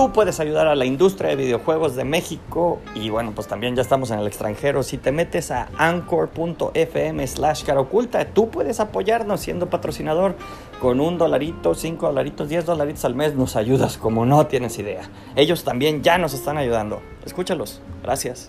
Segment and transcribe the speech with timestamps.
[0.00, 3.82] tú puedes ayudar a la industria de videojuegos de México y bueno, pues también ya
[3.82, 4.82] estamos en el extranjero.
[4.82, 10.36] Si te metes a anchor.fm slash caroculta, tú puedes apoyarnos siendo patrocinador
[10.80, 13.34] con un dolarito, cinco dolaritos, diez dolaritos al mes.
[13.34, 15.02] Nos ayudas como no tienes idea.
[15.36, 17.02] Ellos también ya nos están ayudando.
[17.26, 17.82] Escúchalos.
[18.02, 18.48] Gracias.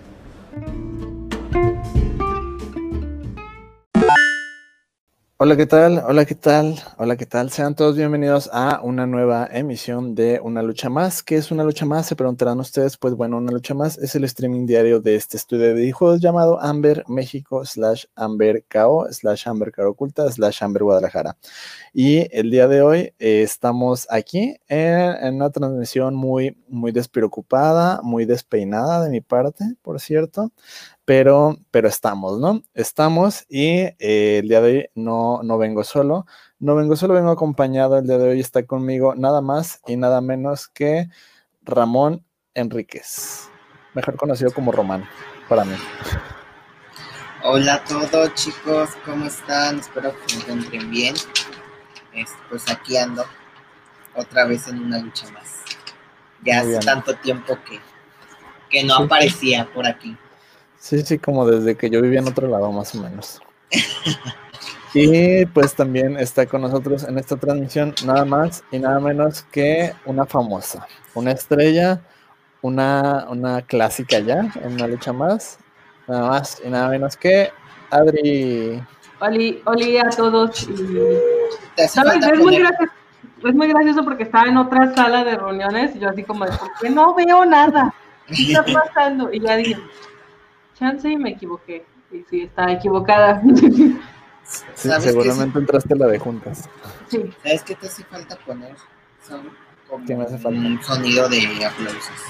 [5.43, 6.03] Hola, ¿qué tal?
[6.07, 6.75] Hola, ¿qué tal?
[6.97, 7.49] Hola, ¿qué tal?
[7.49, 11.23] Sean todos bienvenidos a una nueva emisión de Una Lucha Más.
[11.23, 12.05] ¿Qué es Una Lucha Más?
[12.05, 12.95] Se preguntarán ustedes.
[12.95, 16.61] Pues bueno, Una Lucha Más es el streaming diario de este estudio de videojuegos llamado
[16.61, 21.35] Amber México slash Amber KO slash Amber Caro Oculta slash Amber Guadalajara.
[21.91, 28.01] Y el día de hoy eh, estamos aquí en, en, una transmisión muy, muy despreocupada,
[28.03, 30.51] muy despeinada de mi parte, por cierto
[31.05, 32.63] pero, pero estamos, ¿no?
[32.73, 33.67] Estamos y
[33.99, 36.25] eh, el día de hoy no, no vengo solo,
[36.59, 40.21] no vengo solo, vengo acompañado, el día de hoy está conmigo nada más y nada
[40.21, 41.07] menos que
[41.63, 43.49] Ramón Enríquez,
[43.93, 45.07] mejor conocido como Román,
[45.49, 45.75] para mí.
[47.43, 49.79] Hola a todos chicos, ¿cómo están?
[49.79, 51.15] Espero que se encuentren bien.
[52.49, 53.25] Pues aquí ando,
[54.15, 55.61] otra vez en una lucha más.
[56.43, 57.79] Ya hace tanto tiempo que,
[58.69, 60.15] que no aparecía por aquí.
[60.81, 63.39] Sí, sí, como desde que yo vivía en otro lado, más o menos.
[64.95, 69.93] y pues también está con nosotros en esta transmisión nada más y nada menos que
[70.05, 72.01] una famosa, una estrella,
[72.63, 75.59] una, una clásica ya, en una lucha más,
[76.07, 77.51] nada más y nada menos que
[77.91, 78.81] Adri.
[79.19, 80.67] Oli, oli a todos.
[81.77, 81.95] Es,
[82.39, 82.91] muy gracioso,
[83.43, 86.71] es muy gracioso porque estaba en otra sala de reuniones y yo así como, ¿por
[86.81, 87.93] qué no veo nada?
[88.25, 89.31] ¿Qué está pasando?
[89.31, 89.77] Y ya dije,
[90.81, 91.85] chance y me equivoqué.
[92.11, 93.41] Y sí, estaba equivocada.
[94.73, 96.69] Sí, seguramente entraste a la de juntas.
[97.07, 97.23] Sí.
[97.41, 98.75] ¿Sabes qué te hace falta poner?
[99.25, 99.49] Son
[100.05, 100.59] ¿Qué me hace falta?
[100.59, 102.21] Un sonido de aplausos.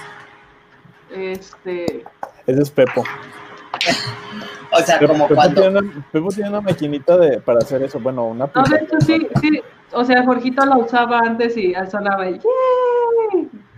[1.09, 2.03] Este.
[2.45, 3.03] Ese es Pepo.
[4.71, 5.61] o sea, como Pepo cuando.
[5.61, 7.99] Tiene una, Pepo tiene una maquinita de, para hacer eso.
[7.99, 8.51] Bueno, una.
[8.53, 9.61] No, de hecho, sí, sí.
[9.91, 12.39] O sea, Jorgito la usaba antes y sonaba el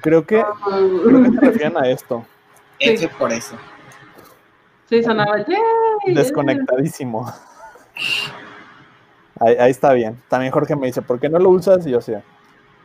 [0.02, 1.02] Creo que, oh.
[1.06, 2.26] creo que se refieren a esto.
[2.80, 3.56] Es que por eso.
[5.02, 6.14] Sí.
[6.14, 7.32] Desconectadísimo.
[9.40, 10.22] Ahí, ahí, está bien.
[10.30, 11.86] También Jorge me dice, ¿por qué no lo usas?
[11.88, 12.24] Y yo decía,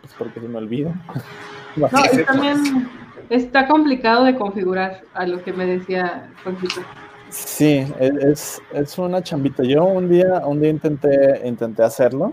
[0.00, 0.92] pues porque se me olvida.
[1.76, 2.88] No, y también
[3.30, 6.80] está complicado de configurar a lo que me decía Jorgito.
[7.28, 9.62] Sí, es, es una chambita.
[9.62, 12.32] Yo un día, un día intenté, intenté hacerlo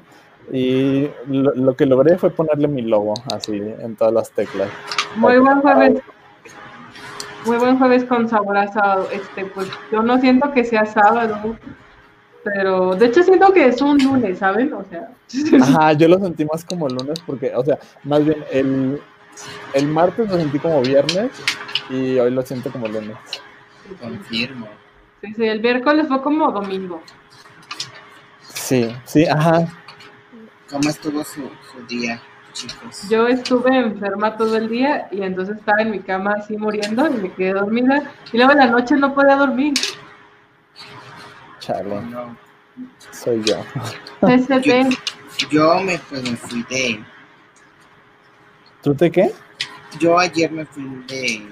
[0.52, 4.70] y lo, lo, que logré fue ponerle mi logo así en todas las teclas.
[5.18, 6.02] Muy buen jueves.
[7.46, 9.10] Muy buen jueves con sabor asado.
[9.12, 11.58] Este, pues yo no siento que sea sábado,
[12.44, 14.74] pero de hecho siento que es un lunes, ¿saben?
[14.74, 15.10] O sea.
[15.62, 19.02] Ajá, yo lo sentí más como lunes porque, o sea, más bien el,
[19.74, 21.32] el martes lo sentí como viernes
[21.90, 23.18] y hoy lo siento como lunes.
[24.00, 24.68] Confirmo.
[25.22, 27.02] Sí, sí, el miércoles fue como domingo.
[28.42, 29.68] Sí, sí, ajá.
[30.70, 31.42] ¿Cómo estuvo su,
[31.72, 32.22] su día?
[32.56, 33.10] Chicos.
[33.10, 37.14] Yo estuve enferma todo el día y entonces estaba en mi cama así muriendo y
[37.24, 38.14] me quedé dormida.
[38.32, 39.74] Y luego en la noche no podía dormir.
[41.60, 42.02] Chale.
[42.02, 42.38] No.
[43.12, 43.58] Soy yo.
[44.62, 47.04] Yo, yo me, pues, me fui de.
[48.82, 49.32] ¿Tú te qué?
[50.00, 51.48] Yo ayer me fui de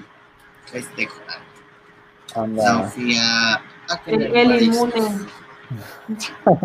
[0.66, 1.20] festejo.
[2.34, 2.72] Anda.
[2.72, 3.54] No, fui a.
[3.54, 5.02] a el, el inmune.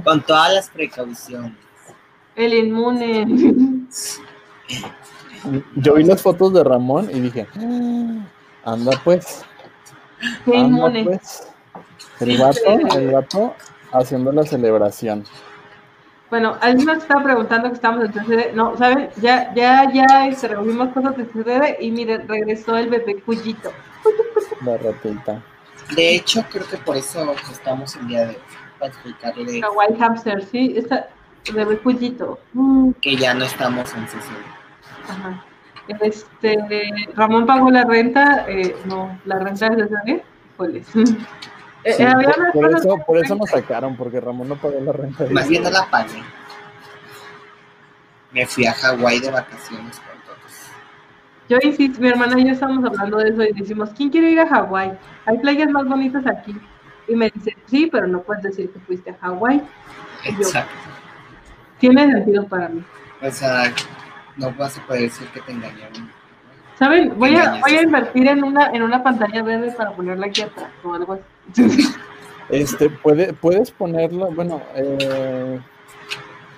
[0.03, 1.53] Con todas las precauciones.
[2.35, 3.87] El inmune.
[5.75, 7.47] Yo vi las fotos de Ramón y dije,
[8.65, 9.45] anda pues.
[10.45, 11.51] Anda pues.
[12.19, 13.55] El vato, el vato
[13.91, 15.23] haciendo la celebración.
[16.29, 18.53] Bueno, alguien nos estaba preguntando que estamos en TCD.
[18.53, 19.09] No, ¿saben?
[19.21, 23.71] Ya, ya, ya se reunimos cosas de TCD y miren, regresó el bebé Cuyito.
[24.63, 25.41] La ratita.
[25.95, 28.37] De hecho, creo que por eso estamos el día de hoy,
[28.77, 29.59] para explicarle.
[29.59, 31.09] Kawaii Hamster, sí, está
[31.51, 32.37] bebé Cuyito.
[33.01, 34.58] Que ya no estamos en CCD.
[35.09, 35.43] Ajá.
[36.01, 36.57] Este,
[37.15, 40.21] Ramón pagó la renta, eh, no, la renta de CCD,
[40.55, 40.81] ¿cuál
[41.85, 45.25] Eh, sí, por, por, eso, por eso nos sacaron, porque Ramón no pagó la renta.
[45.31, 46.21] Más bien no la pagué.
[48.31, 50.69] Me fui a Hawái de vacaciones con todos.
[51.47, 54.41] Yo insisto, mi hermana y yo estamos hablando de eso y decimos, ¿quién quiere ir
[54.41, 54.91] a Hawái?
[55.25, 56.53] Hay playas más bonitas aquí.
[57.07, 59.63] Y me dice, sí, pero no puedes decir que fuiste a Hawái.
[60.25, 60.75] Exacto.
[61.79, 62.83] Tiene sentido para mí.
[63.21, 63.73] O sea,
[64.39, 66.09] no vas a poder decir que te engañaron.
[66.77, 67.13] ¿Saben?
[67.19, 70.69] Voy a, voy a invertir en una, en una pantalla verde para ponerla aquí atrás
[70.83, 71.19] o algo
[71.51, 71.87] así.
[72.49, 75.59] Este, puede, puedes ponerlo, bueno, eh,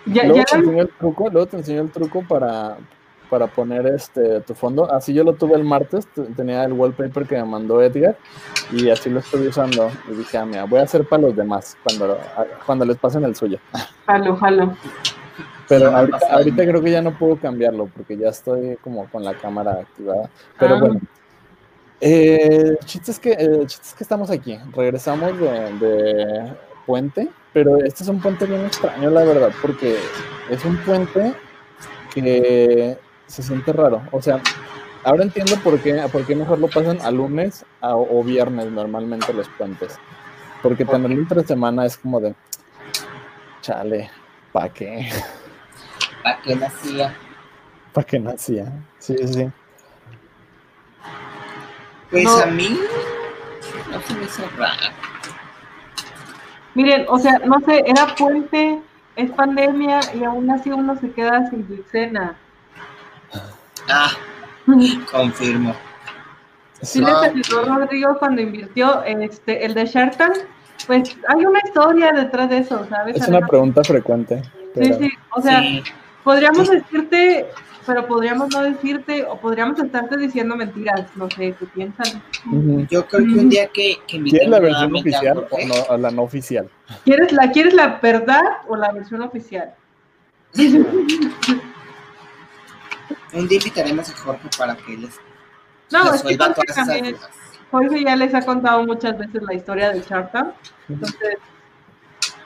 [0.05, 2.77] ya, luego, ya te enseño el truco, luego te enseño el truco para,
[3.29, 4.89] para poner este tu fondo.
[4.89, 8.15] Así yo lo tuve el martes, tenía el wallpaper que me mandó Edgar
[8.71, 9.91] y así lo estoy usando.
[10.09, 12.17] Y dije, ah, mira, voy a hacer para los demás cuando,
[12.65, 13.59] cuando les pasen el suyo.
[14.05, 14.77] Jalo, jalo.
[15.71, 19.71] Pero ahorita, creo que ya no puedo cambiarlo porque ya estoy como con la cámara
[19.71, 20.29] activada.
[20.59, 20.79] Pero ah.
[20.79, 20.99] bueno.
[22.01, 24.59] Eh, chistes que, eh, chistes que estamos aquí.
[24.73, 26.51] Regresamos de
[26.85, 29.95] puente, pero este es un puente bien extraño, la verdad, porque
[30.49, 31.33] es un puente
[32.13, 32.97] que
[33.27, 34.01] se siente raro.
[34.11, 34.41] O sea,
[35.05, 39.47] ahora entiendo por qué, por qué mejor lo pasan a lunes o viernes normalmente los
[39.57, 39.97] puentes.
[40.61, 42.35] Porque tenerlo entre semana es como de,
[43.61, 44.11] chale,
[44.51, 45.07] ¿pa' qué?
[46.23, 47.15] ¿Pa' qué nacía?
[47.93, 48.71] ¿Pa' qué nacía?
[48.99, 49.49] Sí, sí.
[52.09, 52.79] Pues a mí
[53.91, 54.93] no se me hizo raro.
[56.73, 58.81] Miren, o sea, no sé, era puente,
[59.15, 62.35] es pandemia y aún así uno se queda sin cena.
[63.89, 64.11] Ah,
[65.11, 65.75] confirmo.
[66.81, 70.17] Sí, le felicitó Rodrigo cuando invirtió este, el de Shark
[70.87, 73.17] Pues hay una historia detrás de eso, ¿sabes?
[73.17, 74.41] Es una pregunta frecuente.
[74.75, 75.61] Sí, sí, o sea,
[76.23, 77.47] podríamos decirte
[77.85, 82.21] pero podríamos no decirte o podríamos estarte diciendo mentiras, no sé, ¿qué piensan?
[82.89, 85.47] Yo creo que un día que, que ¿Quieres la versión oficial
[85.89, 86.69] o la no oficial?
[87.03, 89.73] ¿Quieres la, ¿Quieres la verdad o la versión oficial?
[93.33, 95.17] un día invitaremos a Jorge para que les
[95.91, 97.15] no, es que Jorge, también,
[97.69, 100.53] Jorge ya les ha contado muchas veces la historia del Shark
[100.87, 101.37] entonces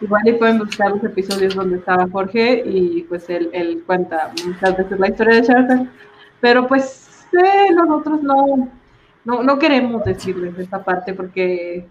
[0.02, 4.78] Igual y pueden buscar los episodios donde estaba Jorge y pues él, él cuenta muchas
[4.78, 5.90] veces la historia de Shark
[6.42, 8.70] Pero pues eh, nosotros no,
[9.24, 11.88] no, no queremos decirles esta parte porque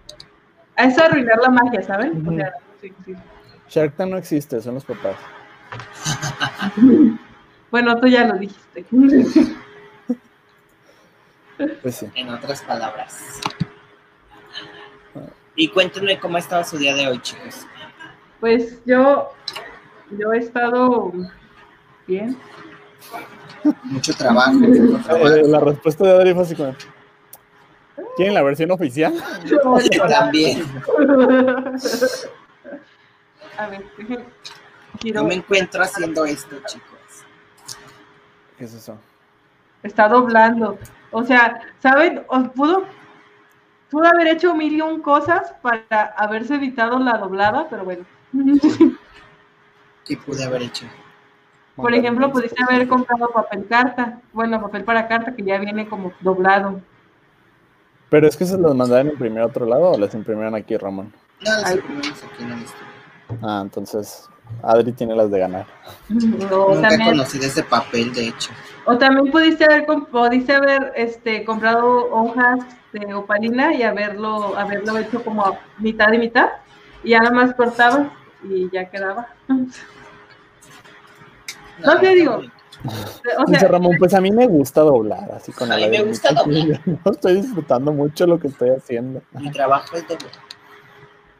[0.76, 2.26] es arruinar la magia, ¿saben?
[2.26, 3.14] O sea, sí, sí.
[3.68, 5.16] Shark Tank no existe, son los papás.
[7.70, 8.84] bueno, tú ya lo dijiste.
[11.82, 12.06] pues sí.
[12.14, 13.40] En otras palabras.
[15.56, 17.66] Y cuéntenme cómo ha estado su día de hoy, chicos.
[18.44, 19.30] Pues yo,
[20.18, 21.10] yo he estado
[22.06, 22.36] bien.
[23.84, 24.58] Mucho trabajo.
[25.46, 26.76] La respuesta de Adri fue así como,
[28.18, 29.14] ¿Quieren la versión oficial?
[29.46, 29.56] Yo
[30.10, 30.62] también.
[33.56, 33.82] A ver,
[35.02, 37.24] Yo me encuentro haciendo esto, chicos.
[38.58, 38.98] ¿Qué es eso?
[39.82, 40.78] Está doblando.
[41.12, 42.26] O sea, ¿saben?
[42.54, 42.84] Pudo,
[43.88, 48.04] pudo haber hecho mil y un cosas para haberse evitado la doblada, pero bueno.
[50.04, 50.86] ¿Qué pude haber hecho?
[51.76, 54.20] Por ejemplo, pudiste haber comprado papel carta.
[54.32, 56.80] Bueno, papel para carta que ya viene como doblado.
[58.10, 61.12] Pero es que se los mandaron imprimir a otro lado o les imprimieron aquí, Ramón.
[61.44, 62.64] No, las imprimimos aquí en el
[63.42, 64.28] Ah, entonces
[64.62, 65.66] Adri tiene las de ganar.
[66.08, 68.50] No, Nunca también, conocí de ese papel, de hecho.
[68.84, 72.60] O también pudiste haber, pudiste haber este, comprado hojas
[72.92, 76.50] de opalina y haberlo, haberlo hecho como mitad y mitad.
[77.02, 78.08] Y ya nada más cortabas
[78.44, 79.28] y ya quedaba.
[79.48, 79.66] No,
[82.00, 82.42] te digo.
[83.38, 86.32] O sea, Ramón, pues a mí me gusta doblar, así con A mí me gusta
[86.32, 86.80] doblar.
[87.04, 89.22] No estoy disfrutando mucho lo que estoy haciendo.
[89.32, 90.32] Mi trabajo es doblar.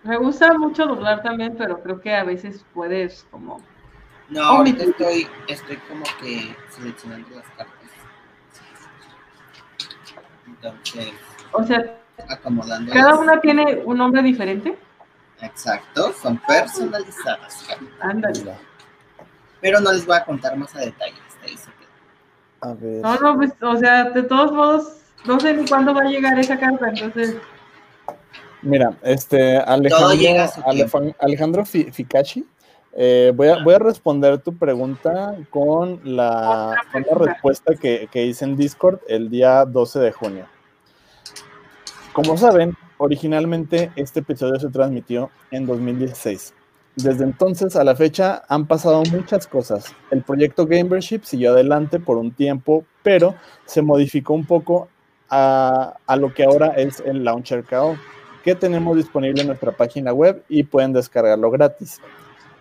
[0.04, 3.60] Me gusta mucho doblar también, pero creo que a veces puedes como...
[4.28, 7.90] No, ahorita estoy, estoy como que seleccionando las cartas.
[10.46, 11.12] Entonces...
[11.52, 14.76] O sea, acomodando cada una tiene un nombre diferente.
[15.44, 17.66] Exacto, son personalizadas.
[18.00, 18.54] Ándale.
[19.60, 21.14] Pero no les voy a contar más a detalle.
[22.60, 23.02] A ver.
[23.02, 24.96] No, no, pues, o sea, de todos modos,
[25.26, 27.36] no sé ni cuándo va a llegar esa carta, entonces.
[28.62, 32.46] Mira, este, Alejandro, Alejandro Ficachi,
[32.96, 38.24] eh, voy, a, voy a responder tu pregunta con la, con la respuesta que, que
[38.24, 40.46] hice en Discord el día 12 de junio.
[42.14, 46.54] Como saben, Originalmente este episodio se transmitió en 2016.
[46.96, 49.92] Desde entonces a la fecha han pasado muchas cosas.
[50.12, 53.34] El proyecto Gamership siguió adelante por un tiempo, pero
[53.64, 54.88] se modificó un poco
[55.28, 57.96] a, lo que ahora es el Launcher KO,
[58.44, 62.00] que tenemos disponible en nuestra página web y pueden descargarlo gratis.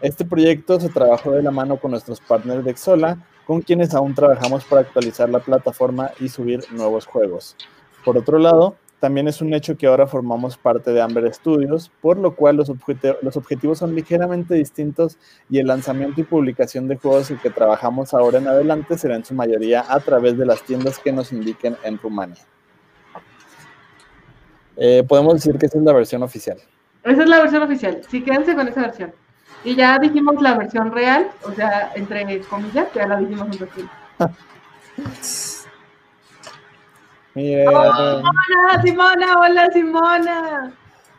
[0.01, 4.15] Este proyecto se trabajó de la mano con nuestros partners de Xola, con quienes aún
[4.15, 7.55] trabajamos para actualizar la plataforma y subir nuevos juegos.
[8.03, 12.17] Por otro lado, también es un hecho que ahora formamos parte de Amber Studios, por
[12.17, 12.71] lo cual los,
[13.21, 15.17] los objetivos son ligeramente distintos
[15.49, 19.25] y el lanzamiento y publicación de juegos en que trabajamos ahora en adelante será en
[19.25, 22.41] su mayoría a través de las tiendas que nos indiquen en Rumania.
[24.77, 26.59] Eh, podemos decir que esa es la versión oficial.
[27.03, 28.01] Esa es la versión oficial.
[28.07, 29.13] Sí, quédense con esa versión.
[29.65, 33.89] Y ya dijimos la versión real, o sea, entre comillas, ya la dijimos en
[37.35, 37.73] versión.
[37.75, 40.73] Hola, Simona, hola, Simona.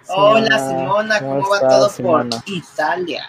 [0.08, 3.24] Hola, Simona, ¿cómo, va todo por Italia?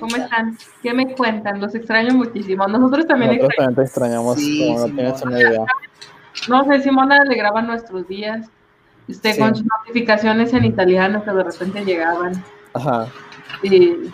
[0.00, 0.58] ¿Cómo están?
[0.82, 1.60] ¿Qué me cuentan?
[1.60, 2.66] Los extraño muchísimo.
[2.66, 5.64] Nosotros también Nosotros también te extrañamos, como no tienes una idea.
[6.48, 8.46] No sé, Simona le graba nuestros días.
[9.08, 12.44] Este, Con sus notificaciones en italiano que de repente llegaban.
[12.74, 13.08] Ajá.
[13.62, 14.12] Y,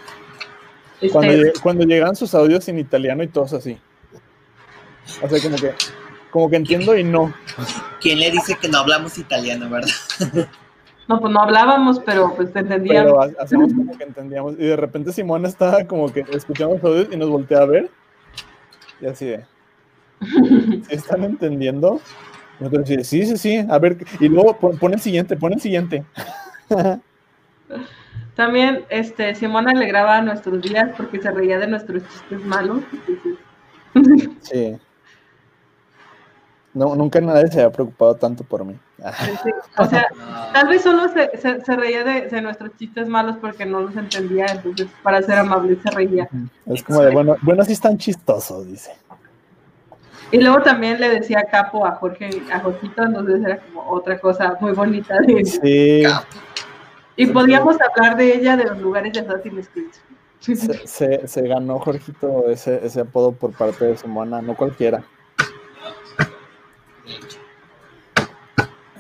[1.01, 3.79] este, cuando, cuando llegan sus audios en italiano y todos así.
[5.21, 5.75] O sea, como que
[6.35, 7.33] como que entiendo y no.
[8.01, 9.89] ¿Quién le dice que no hablamos italiano, verdad?
[11.07, 13.27] No, pues no hablábamos, pero pues te entendíamos.
[13.27, 14.55] Pero hacemos como que entendíamos.
[14.55, 17.91] Y de repente Simona estaba como que escuchamos audios y nos voltea a ver.
[19.03, 19.45] Y así de.
[20.23, 22.01] ¿Sí están entendiendo?
[22.59, 23.99] Y nosotros sí, sí, sí, a ver.
[24.19, 26.07] Y luego pon, el siguiente, pon el siguiente.
[28.35, 32.81] También este, Simona le graba nuestros días porque se reía de nuestros chistes malos.
[34.41, 34.79] Sí.
[36.75, 38.77] No, nunca nadie se había preocupado tanto por mí.
[39.79, 40.07] O sea,
[40.53, 44.89] tal vez solo se, se, reía de, nuestros chistes malos porque no los entendía, entonces
[45.05, 46.29] para ser amable se reía.
[46.67, 48.91] Es como de, bueno, bueno, sí están chistosos, dice.
[50.33, 54.57] Y luego también le decía capo a Jorge, a Jorgito, entonces era como otra cosa
[54.61, 56.03] muy bonita de Sí.
[57.17, 59.93] Y podíamos hablar de ella de los lugares de Assassin's Creed.
[60.41, 65.05] Se, se, se, ganó Jorgito ese, ese apodo por parte de su mona, no cualquiera.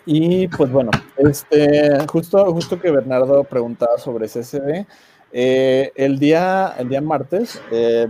[0.07, 4.87] Y pues bueno, este, justo, justo que Bernardo preguntaba sobre CSD,
[5.33, 8.09] eh, el, día, el día martes eh,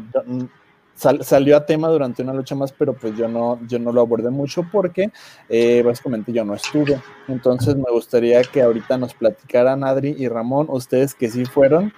[0.96, 4.30] salió a tema durante una lucha más, pero pues yo no, yo no lo abordé
[4.30, 5.10] mucho porque
[5.48, 7.00] eh, básicamente yo no estuve.
[7.28, 11.92] Entonces me gustaría que ahorita nos platicaran Adri y Ramón, ustedes que sí fueron,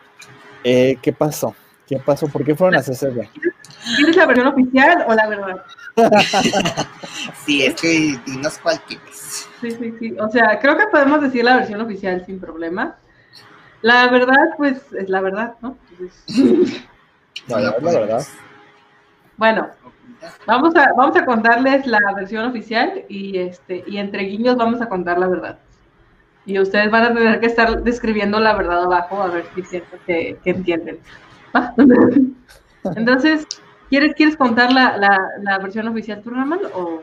[0.63, 1.55] ¿qué pasó?
[1.87, 2.27] ¿Qué pasó?
[2.27, 3.29] ¿Por qué fueron a CSD?
[3.97, 5.65] ¿Quieres la versión oficial o la verdad?
[7.47, 8.81] sí, es que dinos cuál
[9.61, 10.17] Sí, sí, sí.
[10.19, 12.97] O sea, creo que podemos decir la versión oficial sin problema.
[13.83, 15.79] La verdad, pues, es la verdad, ¿no?
[17.49, 18.27] la verdad.
[19.37, 19.71] Bueno,
[20.47, 24.89] vamos a, vamos a contarles la versión oficial y este, y entre guiños vamos a
[24.89, 25.59] contar la verdad.
[26.47, 29.97] Y ustedes van a tener que estar describiendo la verdad abajo a ver si siento
[30.07, 30.99] que, que entienden.
[32.97, 33.47] Entonces,
[33.89, 36.61] ¿quieres, ¿quieres contar la, la, versión oficial tú, Ramal?
[36.75, 37.03] O...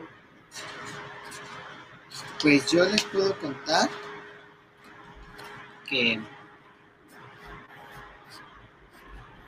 [2.40, 3.88] Pues yo les puedo contar
[5.88, 6.20] que.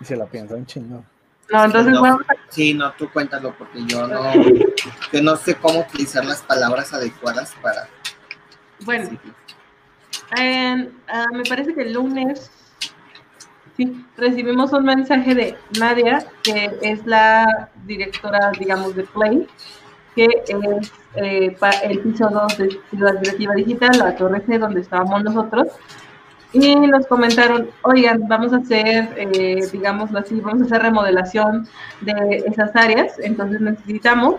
[0.00, 1.04] Y se la piensan chingo.
[1.50, 4.32] No, entonces no, Sí, no, tú cuéntalo porque yo no,
[5.12, 7.88] yo no sé cómo utilizar las palabras adecuadas para.
[8.80, 9.18] Bueno,
[10.36, 12.50] ah, me parece que el lunes
[13.76, 19.46] Sí, recibimos un mensaje de Nadia, que es la directora, digamos, de Play,
[20.14, 25.22] que es eh, el piso 2 de Ciudad Directiva Digital, la torre C, donde estábamos
[25.24, 25.68] nosotros,
[26.54, 31.68] y nos comentaron, oigan, vamos a hacer, eh, digamos así, vamos a hacer remodelación
[32.00, 34.36] de esas áreas, entonces necesitamos,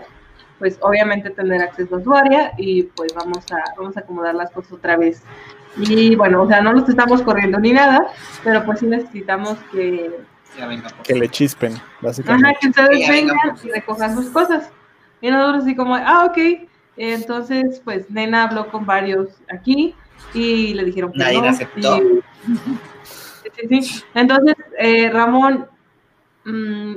[0.58, 4.50] pues obviamente tener acceso a su área y pues vamos a, vamos a acomodar las
[4.50, 5.22] cosas otra vez
[5.76, 8.08] y bueno, o sea, no nos estamos corriendo ni nada,
[8.42, 10.20] pero pues sí necesitamos que...
[11.04, 12.48] que le chispen, básicamente.
[12.48, 14.70] Ajá, que ustedes vengan y recojan sus cosas.
[15.20, 16.68] Y nosotros así como, ah, ok.
[16.96, 19.94] Entonces, pues Nena habló con varios aquí
[20.34, 21.48] y le dijeron que Nadie no.
[21.48, 21.98] aceptó.
[23.70, 24.04] sí, sí.
[24.14, 25.68] Entonces, eh, Ramón,
[26.44, 26.96] mmm,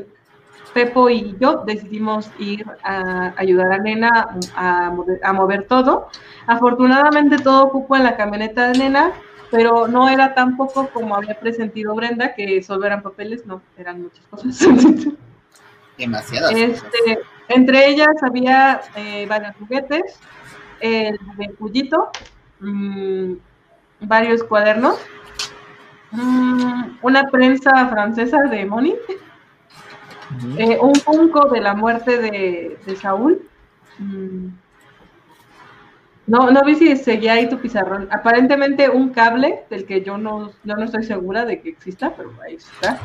[0.73, 6.07] Pepo y yo decidimos ir a ayudar a Nena a, a, mover todo.
[6.47, 9.11] Afortunadamente todo ocupó en la camioneta de Nena,
[9.51, 14.01] pero no era tan poco como había presentido Brenda, que solo eran papeles, no, eran
[14.01, 14.57] muchas cosas.
[15.97, 16.53] Demasiadas.
[16.53, 20.19] Este, entre ellas había eh, varios juguetes,
[20.79, 21.53] el de
[22.59, 23.33] mmm,
[23.99, 24.97] varios cuadernos,
[26.11, 28.95] mmm, una prensa francesa de Moni
[30.57, 33.41] eh, un punco de la muerte de, Saúl.
[33.99, 34.47] Mm.
[36.27, 38.07] No, no vi si seguía ahí tu pizarrón.
[38.11, 42.55] Aparentemente un cable del que yo no, no estoy segura de que exista, pero ahí
[42.55, 42.99] está.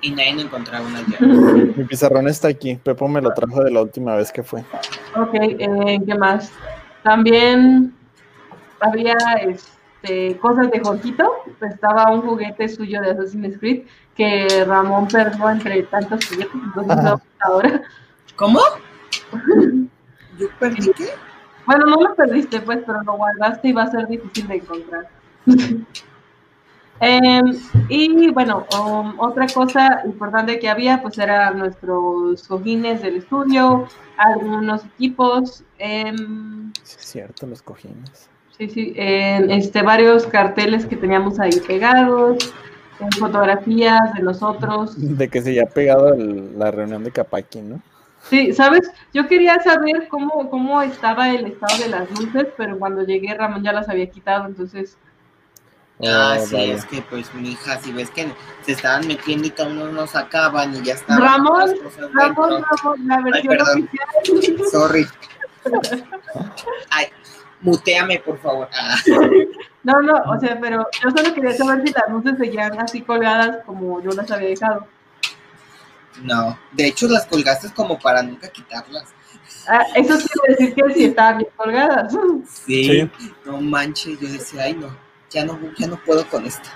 [0.00, 1.02] Y nadie no encontraba una
[1.76, 2.76] Mi pizarrón está aquí.
[2.76, 4.60] Pepo me lo trajo de la última vez que fue.
[5.16, 6.52] Ok, eh, ¿qué más?
[7.02, 7.94] También
[8.80, 9.16] había
[10.02, 11.32] este, cosas de Jorgito.
[11.60, 17.82] Estaba un juguete suyo de Assassin's Creed que Ramón perdió entre tantos juguetes, entonces ahora.
[18.36, 18.60] ¿Cómo?
[20.38, 21.08] ¿Yo perdí qué?
[21.66, 25.08] Bueno, no lo perdiste, pues, pero lo guardaste y va a ser difícil de encontrar.
[27.00, 27.56] Em,
[27.88, 33.86] y bueno, um, otra cosa importante que había, pues eran nuestros cojines del estudio,
[34.16, 35.62] algunos equipos.
[35.78, 36.12] Eh,
[36.82, 38.28] sí, es cierto, los cojines.
[38.58, 42.52] Sí, sí, este, varios carteles que teníamos ahí pegados,
[43.18, 44.94] fotografías de nosotros.
[44.96, 47.80] De que se ya pegado la reunión de Capaki, ¿no?
[48.28, 53.04] Sí, sabes, yo quería saber cómo, cómo estaba el estado de las luces, pero cuando
[53.04, 54.98] llegué Ramón ya las había quitado, entonces
[56.06, 58.28] Ah, oh, sí, es que pues mi hija, si ves que
[58.64, 61.22] se estaban metiendo y todos nos sacaban y ya estaban.
[61.22, 61.74] Ramón,
[62.12, 63.88] Ramón, Ramón, la versión Ay, perdón.
[64.36, 64.68] oficial.
[64.70, 65.06] Sorry.
[66.90, 67.06] Ay,
[67.60, 68.68] muteame, por favor.
[68.72, 68.96] Ah.
[69.84, 73.64] No, no, o sea, pero yo solo quería saber si las luces seguían así colgadas
[73.64, 74.86] como yo las había dejado.
[76.20, 79.04] No, de hecho las colgaste como para nunca quitarlas.
[79.66, 82.12] Ah, eso quiere decir que sí estaban bien colgadas.
[82.66, 86.68] Sí, sí, no manches, yo decía, ay no ya no, ya no puedo con esto.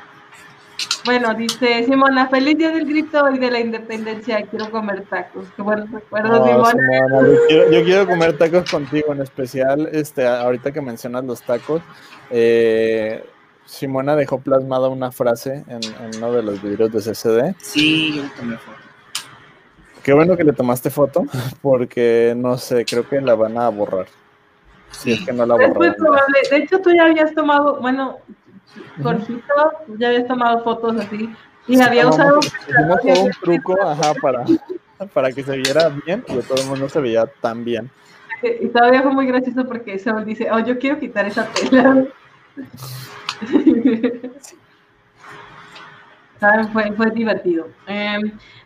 [1.04, 5.46] Bueno, dice Simona, feliz día del grito y de la independencia, quiero comer tacos.
[5.56, 7.28] Qué buenos recuerdos, Simona.
[7.70, 11.82] yo, quiero, comer tacos contigo, en especial, este, ahorita que mencionas los tacos,
[12.30, 13.24] eh,
[13.64, 15.80] Simona dejó plasmada una frase en,
[16.16, 17.56] uno de los videos de CCD.
[17.58, 18.78] Sí, yo tomé foto.
[20.02, 21.24] Qué bueno que le tomaste foto,
[21.62, 24.06] porque no sé, creo que la van a borrar.
[24.90, 25.12] Sí.
[25.12, 25.82] es que no la borraron.
[25.84, 26.38] Es muy probable.
[26.50, 28.18] De hecho, tú ya habías tomado, bueno,
[29.02, 31.34] Jorgito, ya habías tomado fotos así
[31.66, 32.40] y había usado.
[32.40, 34.44] Hicimos un truco ajá, para,
[35.12, 37.90] para que se viera bien y de todo el mundo se veía tan bien.
[38.42, 42.04] Y todavía fue muy gracioso porque Saúl dice, oh, yo quiero quitar esa tela.
[46.72, 47.68] Fue, fue divertido.
[47.86, 48.18] Eh,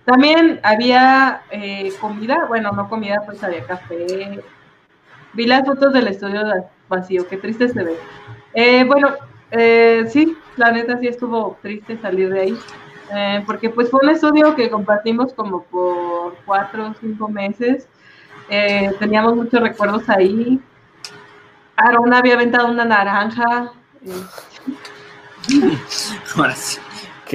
[0.07, 4.41] también había eh, comida, bueno, no comida, pues había café.
[5.35, 6.43] Vi las fotos del estudio
[6.89, 7.97] vacío, qué triste se ve.
[8.55, 9.11] Eh, bueno,
[9.51, 12.59] eh, sí, la neta sí estuvo triste salir de ahí,
[13.15, 17.89] eh, porque pues fue un estudio que compartimos como por cuatro o cinco meses,
[18.49, 20.61] eh, teníamos muchos recuerdos ahí,
[21.77, 23.73] Aaron había aventado una naranja.
[26.37, 26.79] Ahora sí.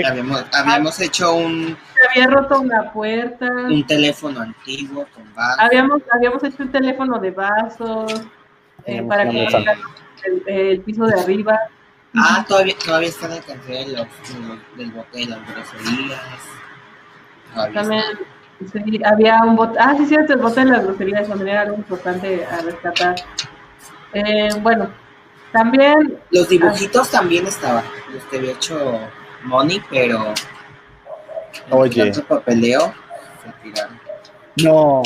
[0.06, 1.78] Habíamos, habíamos hecho un...
[1.94, 3.46] Se había roto una puerta.
[3.46, 5.60] Un teléfono antiguo con vasos.
[5.60, 8.24] Habíamos, habíamos hecho un teléfono de vasos
[9.08, 11.60] para que el, el piso de arriba.
[12.16, 14.08] Ah, todavía, todavía está en el café de los,
[14.76, 16.22] del bote de las groserías.
[17.74, 18.04] También,
[18.72, 19.78] sí, había un bote.
[19.80, 23.16] Ah, sí, cierto, el bote de las groserías también era algo importante a rescatar.
[24.14, 24.90] Eh, bueno,
[25.52, 26.20] también.
[26.32, 27.84] Los dibujitos también estaban.
[28.14, 29.00] Los que había hecho
[29.44, 30.34] Moni, pero.
[31.70, 32.12] Oye.
[32.28, 32.94] papeleo
[33.44, 34.00] se tiraron.
[34.58, 35.02] No,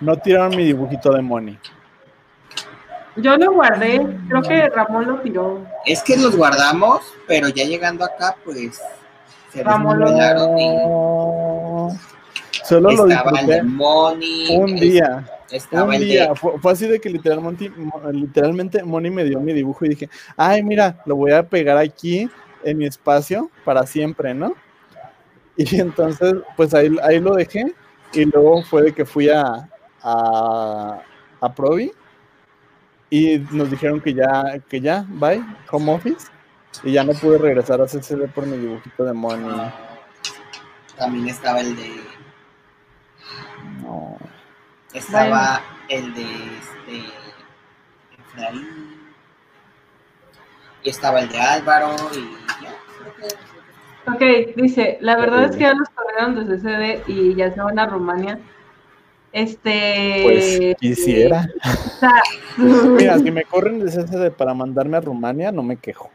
[0.00, 1.58] no tiraron mi dibujito de Moni.
[3.16, 5.64] Yo lo guardé, creo que Ramón lo tiró.
[5.84, 8.80] Es que los guardamos, pero ya llegando acá, pues
[9.52, 11.88] se Ramón lo no.
[12.64, 15.24] Solo lo disfruté un día.
[15.70, 16.34] un día.
[16.34, 17.70] Fue, así de que literalmente,
[18.12, 22.28] literalmente Moni me dio mi dibujo y dije, ay, mira, lo voy a pegar aquí
[22.64, 24.54] en mi espacio para siempre, ¿no?
[25.56, 27.72] Y entonces, pues ahí, ahí lo dejé
[28.12, 29.68] y luego fue de que fui a,
[30.02, 31.00] a,
[31.40, 31.92] a Provi
[33.10, 36.28] y nos dijeron que ya, que ya, bye, home office.
[36.82, 39.72] Y ya no pude regresar a CCD por mi dibujito de Money.
[40.96, 42.00] También estaba el de.
[43.82, 44.18] No.
[44.92, 47.12] Estaba el de este.
[48.18, 49.04] Efraín.
[50.82, 52.74] Y estaba el de Álvaro y ya.
[54.12, 57.78] Ok, dice, la verdad es que ya los corrieron desde CD y ya se van
[57.78, 58.38] a Rumania
[59.34, 60.20] este.
[60.22, 61.48] Pues quisiera.
[62.56, 66.10] Mira, si me corren de para mandarme a Rumania, no me quejo.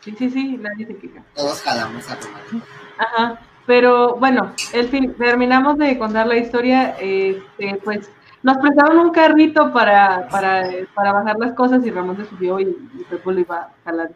[0.00, 1.22] Sí, sí, sí, nadie se queja.
[1.36, 2.66] Todos jalamos a Rumania.
[2.98, 3.40] Ajá.
[3.66, 6.96] Pero bueno, el fin, terminamos de contar la historia.
[6.98, 8.10] Este, pues
[8.42, 12.64] nos prestaron un carrito para, para, para bajar las cosas y Ramón se subió y,
[12.64, 14.10] y Pepo lo iba a jalar.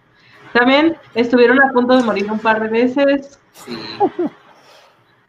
[0.53, 3.38] También estuvieron a punto de morir un par de veces.
[3.53, 3.79] Sí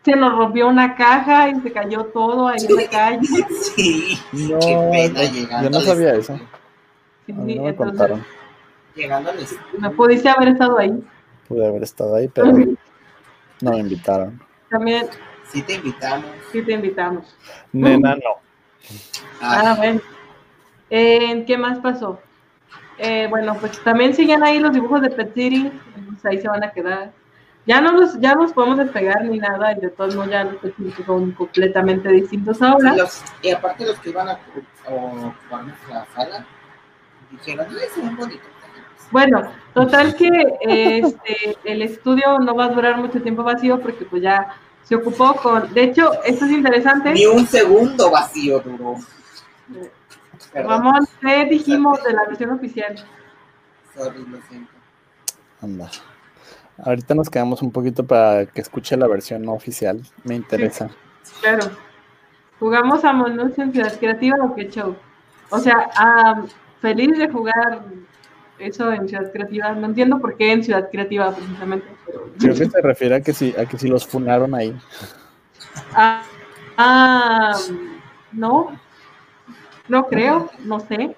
[0.08, 3.28] se nos rompió una caja y se cayó todo ahí en la calle.
[3.76, 5.63] Sí, no, qué pena llegando.
[5.63, 6.39] Yo no sabía eso.
[7.26, 8.26] Sí, no me contaron.
[8.96, 9.34] Llegando
[9.78, 11.04] Me pudiste haber estado ahí.
[11.50, 14.41] Pude haber estado ahí, pero no me invitaron.
[14.70, 15.08] También.
[15.52, 16.26] Sí te invitamos.
[16.54, 17.36] Sí te invitamos.
[17.74, 18.38] Nena, no.
[19.41, 20.00] Ah, bueno.
[20.89, 22.22] Eh, ¿Qué más pasó?
[22.98, 25.70] Eh, bueno, pues también siguen ahí los dibujos de Pet City,
[26.08, 27.12] pues ahí se van a quedar
[27.67, 30.56] ya no los, ya nos podemos despegar ni nada, y de todos modos ya los
[31.06, 32.95] son completamente distintos ahora.
[33.41, 34.39] Y, aparte los que iban a
[34.86, 36.45] ocupar nuestra sala,
[37.30, 38.47] dijeron, ay, se ven bonitos.
[39.12, 40.30] Bueno, total que
[40.62, 45.36] este, el estudio no va a durar mucho tiempo vacío porque pues ya se ocupó
[45.36, 47.13] con, de hecho, esto es interesante.
[47.13, 48.95] Ni un segundo vacío duró.
[50.53, 52.95] Ramón, ¿qué dijimos de la versión oficial?
[53.93, 54.71] Sorry, lo siento.
[55.62, 55.89] Anda.
[56.84, 60.02] Ahorita nos quedamos un poquito para que escuche la versión no oficial.
[60.24, 60.90] Me interesa.
[61.42, 61.70] claro.
[62.60, 64.96] ¿Jugamos a Monucio en Ciudad Creativa o qué show?
[65.50, 66.44] O sea, ah,
[66.82, 67.84] feliz de jugar
[68.60, 69.72] eso en Ciudad Creativa.
[69.74, 71.88] No entiendo por qué en Ciudad Creativa precisamente.
[72.40, 74.76] Creo que se refiere a que si, a que si los funaron ahí.
[75.94, 76.24] Ah,
[76.78, 77.54] ah,
[78.32, 78.72] no,
[79.88, 81.16] no creo, no sé.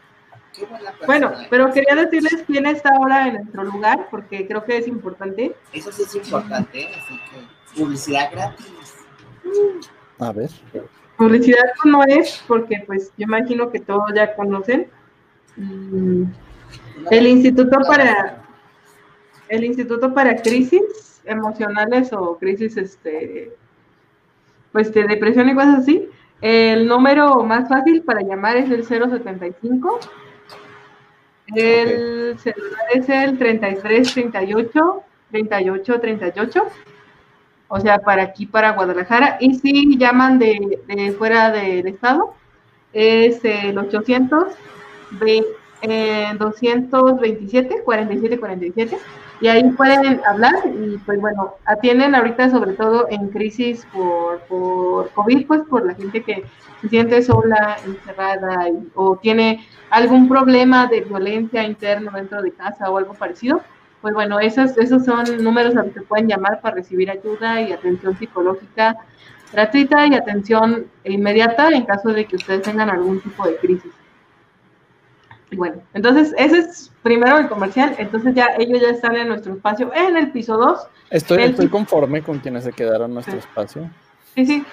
[1.06, 5.56] Bueno, pero quería decirles quién está ahora en nuestro lugar, porque creo que es importante.
[5.74, 8.68] Eso sí es importante, así que publicidad gratis.
[10.20, 10.50] A ver.
[11.18, 14.88] Publicidad no es, porque pues yo imagino que todos ya conocen.
[15.56, 16.24] Mm,
[17.12, 18.44] el Instituto para
[19.50, 23.52] el Instituto para Crisis Emocionales o crisis este
[24.72, 26.10] pues de depresión y cosas así.
[26.42, 30.00] El número más fácil para llamar es el 075
[31.56, 36.64] el celular es el 3338 3838.
[37.68, 39.38] O sea, para aquí, para Guadalajara.
[39.40, 42.34] Y si llaman de, de fuera del estado,
[42.94, 44.48] es el 800
[45.82, 48.98] eh, 227 4747
[49.42, 55.10] y ahí pueden hablar y pues bueno, atienden ahorita sobre todo en crisis por, por
[55.12, 56.44] COVID, pues por la gente que
[56.82, 62.98] se siente sola, encerrada o tiene algún problema de violencia interna dentro de casa o
[62.98, 63.62] algo parecido.
[64.02, 67.72] Pues bueno, esos, esos son números a los que pueden llamar para recibir ayuda y
[67.72, 68.98] atención psicológica
[69.52, 73.92] gratuita y atención inmediata en caso de que ustedes tengan algún tipo de crisis.
[75.52, 79.92] Bueno, entonces ese es primero el comercial, entonces ya ellos ya están en nuestro espacio
[79.94, 80.88] en el piso 2.
[81.10, 83.90] Estoy, estoy conforme con quienes se quedaron en nuestro espacio.
[84.36, 84.66] Sí, sí.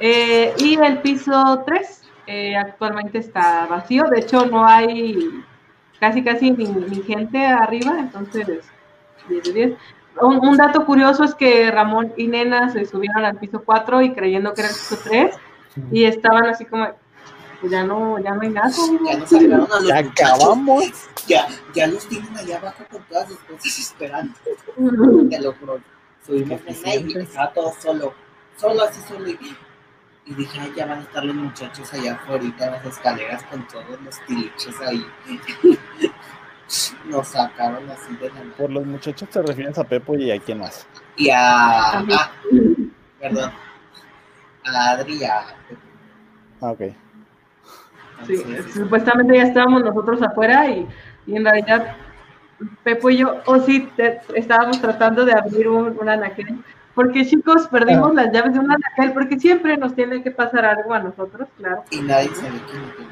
[0.00, 5.30] Eh, y el piso 3 eh, actualmente está vacío, de hecho no hay
[5.98, 8.46] casi casi ni, gente arriba, entonces
[9.28, 9.72] 10 de 10.
[10.20, 14.12] Un, un, dato curioso es que Ramón y Nena se subieron al piso 4 y
[14.12, 15.36] creyendo que era el piso 3
[15.90, 16.88] y estaban así como,
[17.60, 18.70] pues ya no, ya no hay nada.
[19.04, 20.84] Ya nos sacaron a los Ya acabamos.
[21.26, 24.34] Ya, ya los tienen allá abajo con todas sus cosas esperando.
[25.28, 25.80] Te lo juro.
[26.24, 28.14] Subimos en y estaba todo solo.
[28.56, 29.28] Solo así solo.
[29.28, 29.56] Y,
[30.26, 33.66] y dije, ay, ya van a estar los muchachos allá afuera en las escaleras con
[33.66, 35.04] todos los tiliches ahí.
[37.06, 40.58] Nos sacaron así de la Por los muchachos te refieres a Pepo y a quién
[40.58, 40.86] más.
[41.16, 41.98] Y a.
[41.98, 42.32] a
[43.18, 43.52] perdón.
[44.64, 45.80] A Adri y a Pepo.
[46.60, 47.07] Ah, ok.
[48.26, 48.42] Sí,
[48.74, 50.86] supuestamente ya estábamos nosotros afuera y,
[51.26, 51.96] y, en realidad
[52.82, 53.88] Pepo y yo, o oh, sí,
[54.34, 56.62] estábamos tratando de abrir un, un anaquel.
[56.94, 58.22] Porque chicos, perdimos ah.
[58.22, 61.84] las llaves de un anaquel porque siempre nos tiene que pasar algo a nosotros, claro.
[61.90, 63.08] Y nadie sabe quién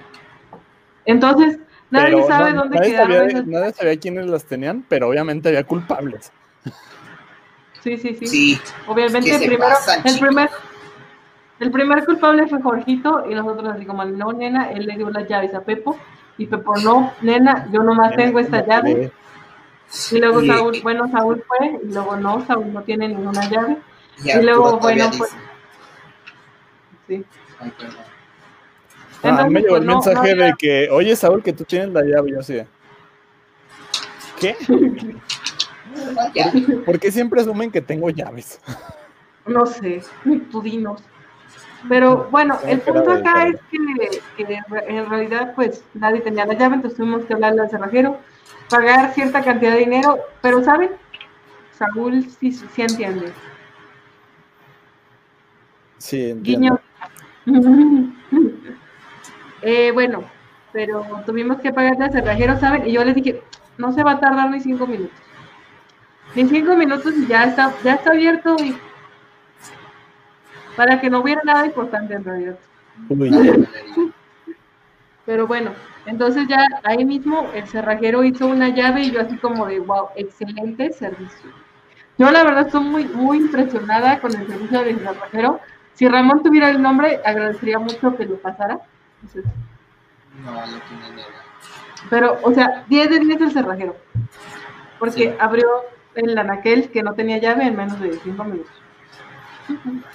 [1.05, 3.13] Entonces, nadie pero sabe no, dónde nadie quedaron.
[3.13, 3.47] Sabía, esas...
[3.47, 6.33] Nadie sabía quiénes las tenían, pero obviamente había culpables.
[7.85, 8.27] Sí, sí, sí.
[8.27, 8.61] Sí.
[8.89, 10.51] Obviamente, es que primero, pasan, el primer
[11.61, 15.27] el primer culpable fue Jorgito y nosotros así como, no, nena, él le dio las
[15.29, 15.97] llaves a Pepo
[16.39, 19.11] y Pepo, no, nena, yo nomás tengo esta llave.
[20.11, 23.79] Y luego Y- Saúl, bueno, Saúl fue y luego no, Saúl no tiene ninguna llave.
[24.25, 25.31] Y Y luego, bueno, pues,
[27.09, 27.25] dice, Sí.
[27.61, 27.71] Ah,
[29.23, 32.03] Entonces, me llegó el no- mensaje no de que, oye Saúl, que tú tienes la
[32.03, 32.31] llave.
[32.31, 32.61] Y yo así
[34.41, 34.57] ¿qué?
[36.35, 36.53] Ya.
[36.85, 38.61] ¿Por qué siempre asumen que tengo llaves?
[39.47, 40.03] No sé,
[40.51, 41.01] tú dinos.
[41.89, 46.77] Pero bueno, el punto acá es que, que en realidad pues nadie tenía la llave,
[46.77, 48.19] entonces tuvimos que hablarle al cerrajero,
[48.69, 50.91] pagar cierta cantidad de dinero, pero ¿saben?
[51.73, 53.33] Saúl sí, sí entiende.
[55.99, 56.81] Sí, entiendo.
[57.45, 58.13] Guiño.
[59.63, 60.25] eh, bueno,
[60.73, 62.87] pero tuvimos que pagarle al cerrajero, ¿saben?
[62.87, 63.43] Y yo les dije,
[63.79, 65.17] no se va a tardar ni cinco minutos.
[66.35, 68.77] Ni cinco minutos y ya está, ya está abierto y
[70.77, 72.57] para que no hubiera nada importante en realidad.
[75.25, 75.73] Pero bueno,
[76.05, 80.09] entonces ya ahí mismo el cerrajero hizo una llave y yo así como de, wow,
[80.15, 81.51] excelente servicio.
[82.19, 85.61] Yo la verdad estoy muy, muy impresionada con el servicio del cerrajero.
[85.95, 88.79] Si Ramón tuviera el nombre, agradecería mucho que lo pasara.
[89.23, 89.45] Entonces,
[90.45, 91.27] No, lo tiene nena.
[92.11, 93.97] pero, o sea, 10 de 10 el cerrajero.
[94.99, 95.35] Porque Sí.
[95.41, 95.67] abrió
[96.15, 98.71] el anaquel que no tenía llave en menos de 5 minutos.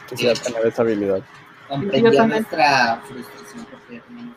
[0.10, 1.22] Quisiera tener esa habilidad.
[1.68, 3.66] Comprendió nuestra frustración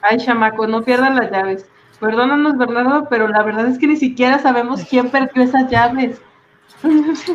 [0.03, 1.67] Ay, chamacos, no pierdan las llaves.
[2.01, 6.21] Perdónanos, Bernardo, pero la verdad es que ni siquiera sabemos quién perdió esas llaves.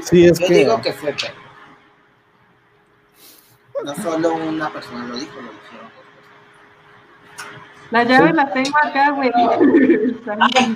[0.03, 0.53] Sí, es Yo que.
[0.53, 1.33] digo que fue Pepe.
[3.83, 5.89] No solo una persona lo dijo, lo dijeron.
[7.91, 9.31] La llave la tengo acá, güey.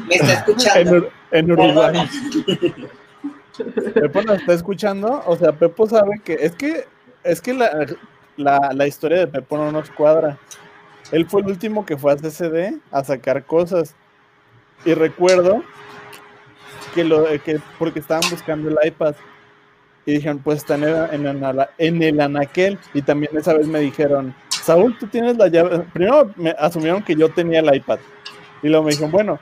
[0.07, 0.91] Me está En, escuchando.
[0.97, 2.09] Ur- en Uruguay.
[3.93, 5.21] Pepo nos está escuchando.
[5.27, 6.33] O sea, Pepo sabe que.
[6.33, 6.87] Es que.
[7.23, 7.87] Es que la,
[8.37, 10.37] la, historia de Pepo no nos cuadra.
[11.11, 13.95] Él fue el último que fue a CCD a sacar cosas.
[14.85, 15.63] Y recuerdo
[16.93, 19.15] que lo que porque estaban buscando el iPad.
[20.05, 22.77] Y dijeron, pues está en el, en el en el anaquel.
[22.93, 25.79] Y también esa vez me dijeron, Saúl, tú tienes la llave.
[25.93, 27.99] Primero me asumieron que yo tenía el iPad.
[28.61, 29.39] Y luego me dijeron, bueno,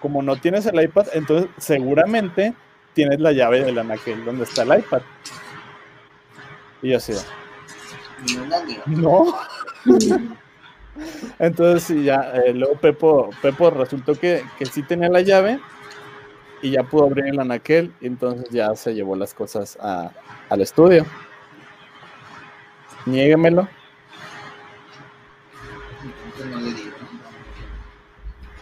[0.00, 2.54] como no tienes el iPad, entonces seguramente
[2.94, 5.02] tienes la llave del anaquel donde está el iPad.
[6.82, 7.12] Y yo así,
[8.86, 9.24] no.
[11.38, 15.60] Entonces sí, ya, eh, luego Pepo, Pepo resultó que, que sí tenía la llave
[16.60, 20.10] y ya pudo abrir el anaquel y entonces ya se llevó las cosas a-
[20.48, 21.06] al estudio.
[23.06, 23.68] Niéguemelo.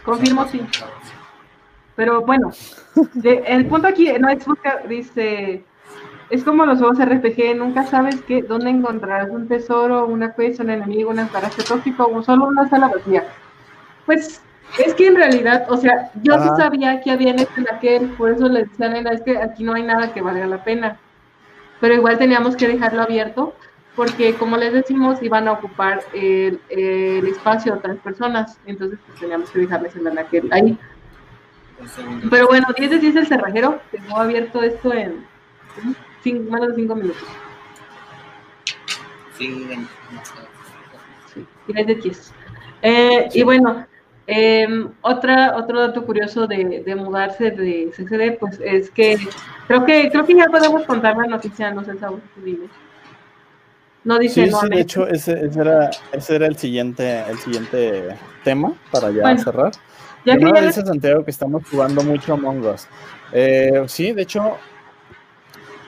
[0.03, 0.61] Confirmo sí.
[1.95, 2.51] Pero bueno,
[3.15, 5.63] de- el punto aquí no es buscar, dice,
[6.29, 10.69] es como los juegos RPG, nunca sabes qué, dónde encontrarás un tesoro, una quest, un
[10.69, 13.23] enemigo, un carácter tóxico o solo una sala vacía.
[14.05, 14.41] Pues
[14.77, 18.31] es que en realidad, o sea, yo sí sabía que había en este aquel, por
[18.31, 20.97] eso le decía a es que aquí no hay nada que valga la pena.
[21.79, 23.53] Pero igual teníamos que dejarlo abierto,
[23.95, 29.19] porque como les decimos, iban a ocupar el, el espacio de otras personas, entonces pues,
[29.19, 30.77] teníamos que dejarles el anaquel ahí.
[31.85, 32.27] Segundo.
[32.29, 35.25] Pero bueno, 10 de 10 el cerrajero, tengo abierto esto en
[36.23, 37.23] cin- menos de 5 minutos.
[39.37, 39.87] Sí, ven.
[41.67, 42.33] 10 de 10.
[42.81, 43.85] Eh, Y bueno,
[44.25, 44.67] eh,
[45.01, 49.17] otra, otro dato curioso de, de mudarse de CCD, pues es que
[49.67, 52.67] creo que creo que ya podemos contar la noticia, no sé, Saúl, tú dime.
[54.03, 57.37] No dice Sí, no, sí, de hecho, ese, ese era, ese era el siguiente, el
[57.39, 59.71] siguiente tema para ya Bueno, cerrar.
[60.23, 62.87] ya que ya dice Santiago que estamos jugando mucho Among Us.
[63.33, 64.57] Eh, sí, de hecho,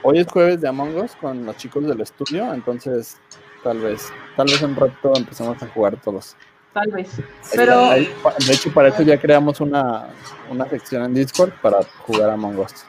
[0.04, 3.18] hoy es jueves de Among Us con los chicos del estudio, entonces
[3.64, 6.36] tal vez, tal vez en rato empecemos a jugar todos.
[6.74, 7.10] tal vez.
[7.56, 8.10] Pero Ahí,
[8.48, 10.08] de hecho, para eso ya creamos una,
[10.50, 12.86] una sección en Discord para jugar Among Us.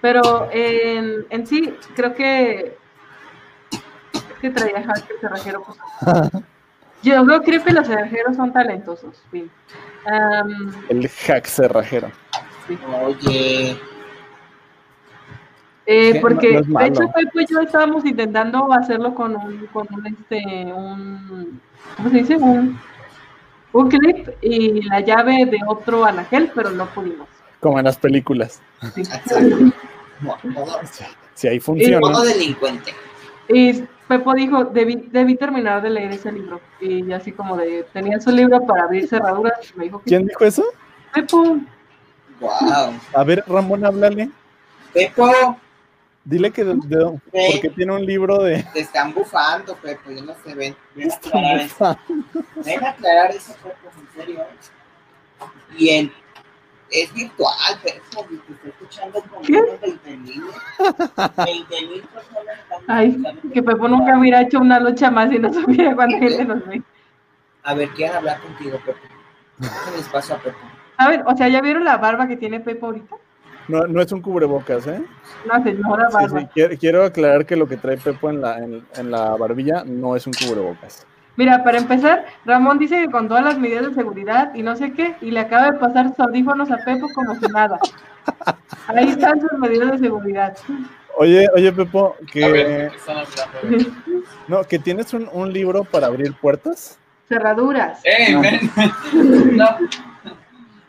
[0.00, 2.76] Pero en, en sí, creo que.
[4.12, 5.62] Es que traía hacker cerrajero.
[5.62, 5.78] Pues.
[7.02, 9.22] Yo creo, creo que los cerrajeros son talentosos.
[10.06, 12.10] Am, El hack cerrajero.
[13.04, 13.78] Oye,
[15.92, 19.66] eh, Sí, no- porque no de hecho Pepo y yo estábamos intentando hacerlo con un,
[19.72, 21.60] con un este, un,
[21.96, 22.36] ¿cómo se dice?
[22.36, 22.78] Un,
[23.72, 27.26] un clip y la llave de otro anaquel, pero no pudimos.
[27.60, 28.60] Como en las películas.
[28.94, 29.02] Sí.
[31.34, 32.00] Si ahí funciona.
[32.00, 32.92] modo delincuente.
[33.48, 36.60] Y Pepo dijo, debí, debí terminar de leer ese libro.
[36.78, 39.58] Y así como de, tenía su libro para abrir cerraduras.
[39.76, 40.64] Me dijo que ¿Quién dijo eso?
[41.14, 41.56] Pepo,
[42.40, 42.94] Wow.
[43.14, 44.30] A ver, Ramón, háblale.
[44.92, 45.56] Pepo,
[46.24, 47.20] Dile que de- de-
[47.52, 48.62] porque tiene un libro de.
[48.74, 50.10] te están bufando, Pepo.
[50.10, 50.76] Yo no sé, ven.
[50.94, 51.98] Ven a aclarar eso.
[52.64, 54.44] Ven a aclarar eso, Pepo, en serio.
[55.76, 56.12] Y el.
[56.90, 58.26] Es virtual, Pepo.
[58.30, 59.52] y Te está escuchando con ¿Qué?
[59.60, 60.42] unos 20 mil.
[61.36, 63.22] 20 mil personas están ay,
[63.54, 66.82] que Pepo nunca hubiera hecho una lucha más y no sabía cuánta gente nos ve.
[67.62, 68.98] A ver, quieren hablar contigo, Pepo.
[69.58, 70.58] Dejen espacio a Pepo.
[70.98, 71.22] ¿Saben?
[71.26, 73.16] O sea, ¿ya vieron la barba que tiene Pepo ahorita?
[73.70, 75.02] No, no es un cubrebocas, ¿eh?
[75.44, 76.40] Una señora Sí, barba.
[76.40, 79.84] sí, quiero, quiero aclarar que lo que trae Pepo en la, en, en la barbilla
[79.84, 81.06] no es un cubrebocas.
[81.36, 84.92] Mira, para empezar, Ramón dice que con todas las medidas de seguridad y no sé
[84.92, 87.78] qué, y le acaba de pasar sus audífonos a Pepo como si nada.
[88.88, 90.56] Ahí están sus medidas de seguridad.
[91.16, 93.90] Oye, oye, Pepo, A ver, que,
[94.48, 96.98] no, que tienes un, un libro para abrir puertas.
[97.28, 98.00] Cerraduras.
[98.04, 98.40] ¡Ey, No.
[98.40, 98.60] ven!
[99.56, 99.66] No.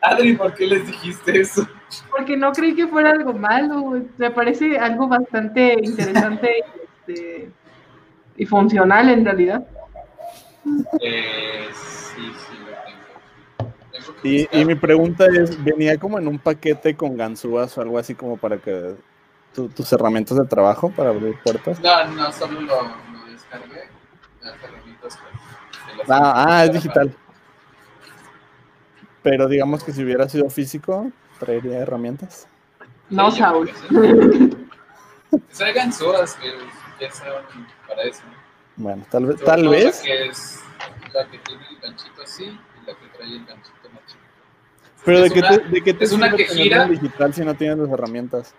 [0.02, 1.68] Adri, ¿por qué les dijiste eso?
[2.10, 4.02] Porque no creí que fuera algo malo.
[4.18, 6.50] Me parece algo bastante interesante
[7.08, 7.50] este,
[8.38, 9.66] y funcional en realidad.
[11.02, 14.14] Eh, sí, sí, lo tengo.
[14.24, 18.16] Y, y mi pregunta es, ¿venía como en un paquete con ganzúas o algo así
[18.16, 18.96] como para que
[19.54, 21.80] tu- tus herramientas de trabajo para abrir puertas?
[21.80, 23.90] No, no, solo lo, lo descargué.
[24.42, 25.20] Las herramientas
[25.98, 27.14] las- Ah, ah, es digital.
[29.24, 32.48] Pero digamos que si hubiera sido físico, traería herramientas.
[33.10, 33.70] No, Sí, Saúl.
[33.70, 36.54] que hay ganzúas que
[37.00, 37.28] ya son
[37.88, 38.22] para eso.
[38.76, 39.98] Bueno, tal vez, tal vez.
[39.98, 40.64] La que es
[41.14, 44.22] la que tiene el ganchito así y la que trae el ganchito más chico.
[45.04, 47.80] Pero de, qué te, de qué te es una que gira digital si no tienes
[47.80, 48.54] las herramientas.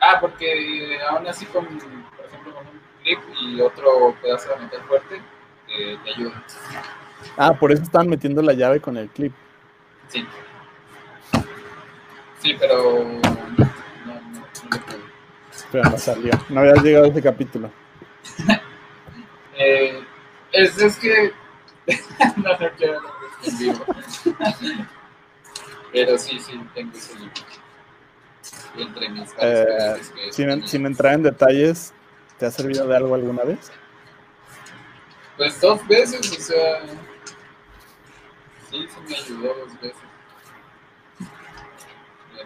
[0.00, 4.80] Ah, porque aún así con, por ejemplo, con un clip y otro pedazo de metal
[4.88, 5.16] fuerte,
[5.68, 6.42] eh, te ayuda.
[7.36, 9.34] Ah, por eso están metiendo la llave con el clip.
[10.08, 10.26] Sí.
[12.40, 13.20] Sí, pero no,
[13.58, 14.50] no,
[15.70, 16.32] Pero no salió.
[16.48, 17.70] No habías llegado a ese capítulo.
[19.58, 20.02] eh,
[20.52, 21.32] es, es que
[22.36, 23.00] no, no quiero
[23.44, 23.84] en vivo.
[25.92, 27.34] pero sí, sí, tengo ese libro.
[28.76, 30.00] Entre mis eh,
[30.30, 31.92] sin, sin entrar en detalles,
[32.38, 33.70] ¿te ha servido de algo alguna vez?
[35.36, 36.86] Pues dos veces, o sea.
[38.70, 40.09] Sí, sí me ayudó dos veces.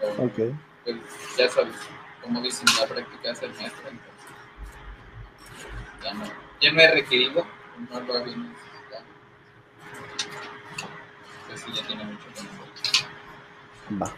[0.01, 0.57] Pero, ok.
[0.85, 0.97] Pues
[1.39, 1.75] ya sabes,
[2.23, 4.15] como dicen, la práctica es el maestro, entonces.
[6.03, 6.25] Ya no,
[6.61, 7.47] ya no he requerido,
[7.91, 9.05] no lo había necesitado.
[11.49, 12.65] Pues sí, ya tiene mucho tiempo.
[14.03, 14.13] Va.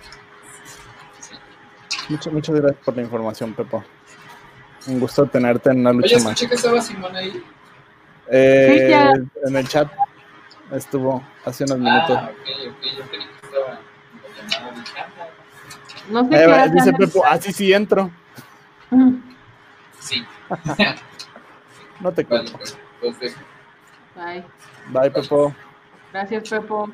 [2.09, 3.85] Muchas, muchas gracias por la información, Pepo.
[4.87, 6.33] Un gusto tenerte en una lucha Oye, más.
[6.35, 7.45] escuché que estaba Simón ahí.
[8.31, 9.13] Eh, Sí, ya.
[9.49, 9.91] En el chat
[10.73, 12.17] estuvo hace unos minutos.
[12.21, 15.29] Ah, ok, ok, yo creí que estaba en la llamada de chamba.
[16.11, 16.93] No sé Eh, qué dice.
[16.93, 18.11] Pepo, así sí entro.
[20.01, 20.25] Sí,
[22.01, 22.59] No te vale, culpo.
[23.01, 23.37] pues.
[24.17, 24.45] Ay,
[24.91, 25.55] Bye, Pepo.
[26.13, 26.89] gracias, Pepo.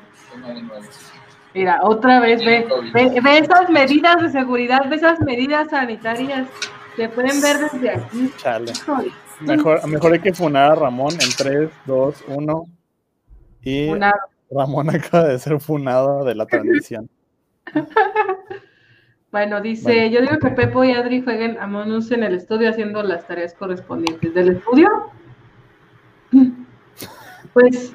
[1.53, 6.47] Mira, otra vez, ve, ve, ve esas medidas de seguridad, ve esas medidas sanitarias.
[6.95, 8.31] Se pueden ver desde aquí.
[8.37, 8.73] Chale.
[9.41, 12.65] Mejor, mejor hay que funar a Ramón en 3, 2, 1.
[13.61, 13.91] Y
[14.51, 17.09] Ramón acaba de ser funado de la transmisión.
[19.33, 23.01] Bueno, dice, yo digo que Pepo y Adri jueguen a Monus en el estudio haciendo
[23.01, 24.31] las tareas correspondientes.
[24.31, 24.87] ¿Del estudio?
[27.51, 27.93] Pues,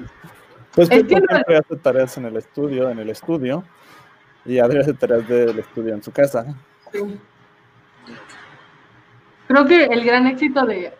[0.75, 3.63] Pues Es que hace tareas en el estudio, en el estudio.
[4.45, 6.45] Y Adri hace tareas del estudio en su casa.
[6.91, 6.99] sí.
[9.47, 10.93] creo que el gran éxito de...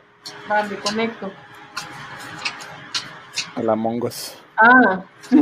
[0.47, 1.30] Vale, conecto.
[3.56, 4.41] A la Mongos.
[4.56, 5.04] Ah.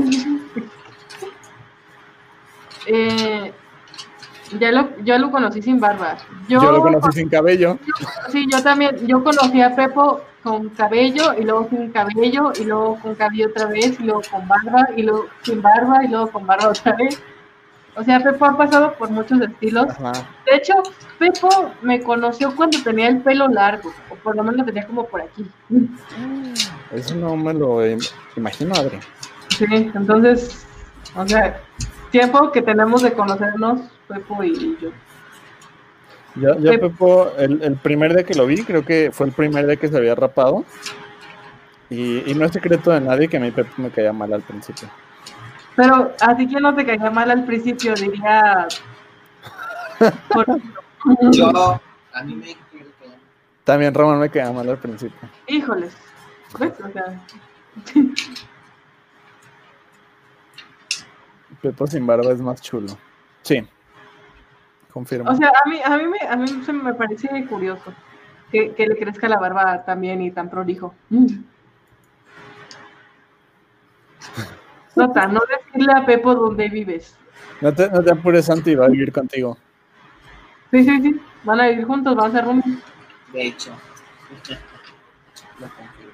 [2.88, 3.54] eh,
[4.60, 6.18] ya lo, yo lo conocí sin barba.
[6.48, 7.78] Yo, Yo lo conocí sin cabello.
[8.30, 9.06] Sí, yo también.
[9.08, 13.66] Yo conocí a Pepo con cabello y luego sin cabello y luego con cabello otra
[13.66, 17.22] vez y luego con barba y luego sin barba y luego con barba otra vez.
[17.96, 19.88] O sea, Pepo ha pasado por muchos estilos.
[19.90, 20.12] Ajá.
[20.46, 20.74] De hecho,
[21.18, 25.06] Pepo me conoció cuando tenía el pelo largo, o por lo menos lo tenía como
[25.08, 25.46] por aquí.
[26.92, 29.00] Eso no me lo im- imagino, Adri.
[29.50, 30.64] Sí, entonces,
[31.16, 31.60] o sea,
[32.12, 34.89] tiempo que tenemos de conocernos, Pepo y yo.
[36.36, 39.32] Yo, yo Pep- Pepo, el, el primer día que lo vi, creo que fue el
[39.34, 40.63] primer día que se había rapado.
[41.89, 44.41] Y, y no es secreto de nadie que a mí Pepo me caía mal al
[44.41, 44.89] principio.
[45.76, 48.67] Pero así que no te caía mal al principio, diría.
[50.30, 50.46] por-
[51.32, 51.80] Yo,
[52.13, 52.56] a mí me
[53.63, 55.30] También Ramón me caía mal al principio.
[55.48, 55.96] Híjoles.
[56.60, 56.74] ¿Ves?
[56.84, 57.06] O sea,
[61.62, 62.98] Pepo sin barba es más chulo.
[63.41, 63.65] Sí.
[64.91, 65.30] Confirmo.
[65.30, 67.93] o sea, a mí, a mí, me, a mí se me parece curioso
[68.52, 70.93] que, que le crezca la barba también y tan prolijo.
[74.96, 77.15] Nota, no decirle a Pepo dónde vives.
[77.62, 79.58] no, te, no te apures, Santi, va a vivir contigo.
[80.72, 81.22] Sí, sí, sí.
[81.43, 82.80] Van a vivir juntos, van a ser roomies.
[83.32, 83.72] De hecho.
[85.60, 86.13] Lo confirmo.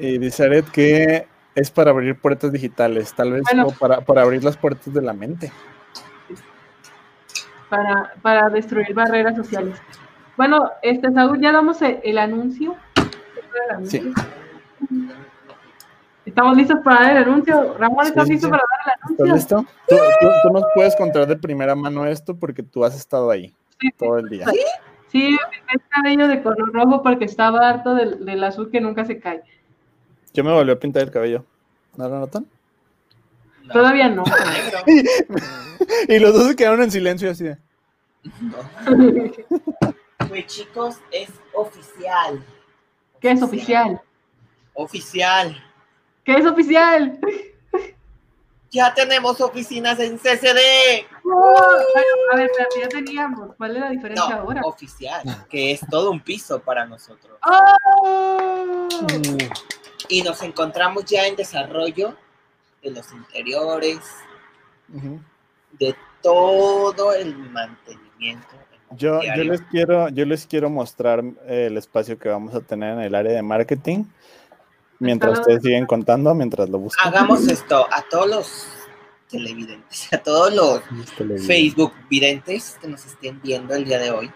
[0.00, 3.66] Y dice Aret que es para abrir puertas digitales, tal vez Bueno.
[3.68, 5.52] o para, para abrir las puertas de la mente.
[7.68, 9.76] para, para destruir barreras sociales.
[10.36, 12.76] Bueno, este Saúl, ya damos el, el anuncio.
[13.84, 14.12] Sí.
[16.24, 17.74] Estamos listos para dar el anuncio.
[17.78, 18.50] Ramón, ¿estás Sí, listo sí.
[18.50, 19.34] para dar el ¿Estás anuncio?
[19.34, 19.72] listo?
[19.88, 23.48] Tú, tú- tú nos puedes contar de primera mano esto porque tú has estado ahí
[23.80, 23.92] Sí, sí.
[23.98, 24.46] todo el día.
[25.08, 25.36] Sí,
[25.74, 29.42] es cabello de color rojo porque estaba harto del, del azul que nunca se cae.
[30.32, 31.44] Yo me volví a pintar el cabello.
[31.96, 32.46] ¿No lo notan?
[33.64, 34.24] No, Todavía no.
[36.08, 37.58] Y los dos se quedaron en silencio así de.
[38.40, 39.32] No.
[40.28, 42.44] Pues chicos, es oficial.
[43.18, 43.98] ¿Qué es oficial?
[44.74, 45.56] Oficial.
[46.24, 47.18] ¿Qué es oficial?
[48.70, 51.06] Ya tenemos oficinas en CCD.
[51.24, 51.30] Oh,
[51.94, 53.54] bueno, a ver, pero ya teníamos.
[53.56, 54.60] ¿Cuál es la diferencia No, ahora?
[54.62, 57.38] oficial, que es todo un piso para nosotros.
[57.46, 58.88] ¡Oh!
[60.08, 62.14] Y nos encontramos ya en desarrollo
[62.82, 63.98] de los interiores,
[65.78, 68.46] de todo el mantenimiento.
[68.92, 73.00] Yo, yo les quiero, yo les quiero mostrar el espacio que vamos a tener en
[73.00, 74.04] el área de marketing.
[74.98, 77.06] Mientras Está- ustedes siguen contando, mientras lo buscan.
[77.06, 78.68] Hagamos esto, a todos los
[79.28, 80.80] televidentes, a todos los
[81.46, 84.32] Facebook videntes que nos estén viendo el día de hoy.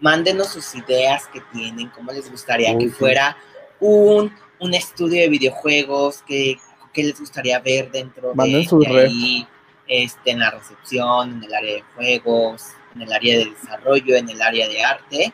[0.00, 3.36] Mándenos sus ideas que tienen, cómo les gustaría que fuera
[3.80, 6.58] un, un, estudio de videojuegos, que,
[6.94, 9.46] les gustaría ver dentro de, ahí,
[9.86, 14.28] este, en la recepción, en el área de juegos, en el área de desarrollo, en
[14.28, 15.32] el área de arte.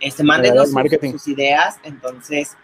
[0.00, 2.56] Este, mándenos sus, ideas, entonces,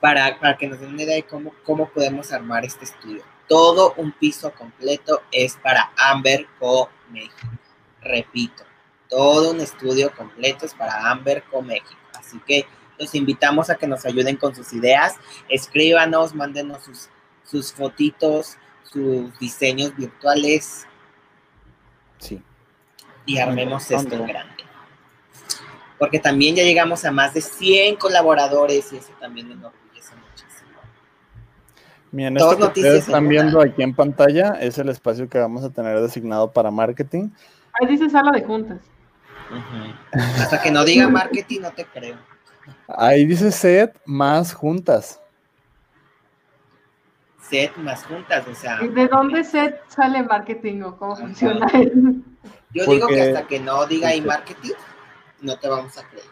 [0.00, 3.22] para, para, que nos den una idea de cómo, cómo podemos armar este estudio.
[3.48, 7.48] Todo un piso completo es para Amber Co México.
[8.00, 8.64] Repito,
[9.08, 12.00] todo un estudio completo es para Amber Co México.
[12.14, 12.66] Así que
[12.98, 15.16] los invitamos a que nos ayuden con sus ideas.
[15.48, 17.08] Escríbanos, mándenos sus,
[17.44, 20.86] sus fotitos, sus diseños virtuales.
[22.18, 22.40] Sí.
[23.26, 24.64] Y armemos esto en grande.
[25.98, 30.80] Porque también ya llegamos a más de 100 colaboradores y eso también nos enorgullece muchísimo.
[32.10, 35.70] Bien, esto que ustedes están viendo aquí en pantalla es el espacio que vamos a
[35.70, 37.30] tener designado para marketing.
[37.80, 38.78] Ahí dice sala de juntas.
[40.12, 42.16] Hasta que no diga marketing, no te creo.
[42.88, 45.20] Ahí dice set más juntas.
[47.40, 48.78] Set más juntas, o sea.
[48.78, 51.66] ¿De dónde set sale marketing o cómo funciona
[52.72, 54.72] Yo digo que hasta que no diga ahí marketing,
[55.40, 56.26] no te vamos a creer.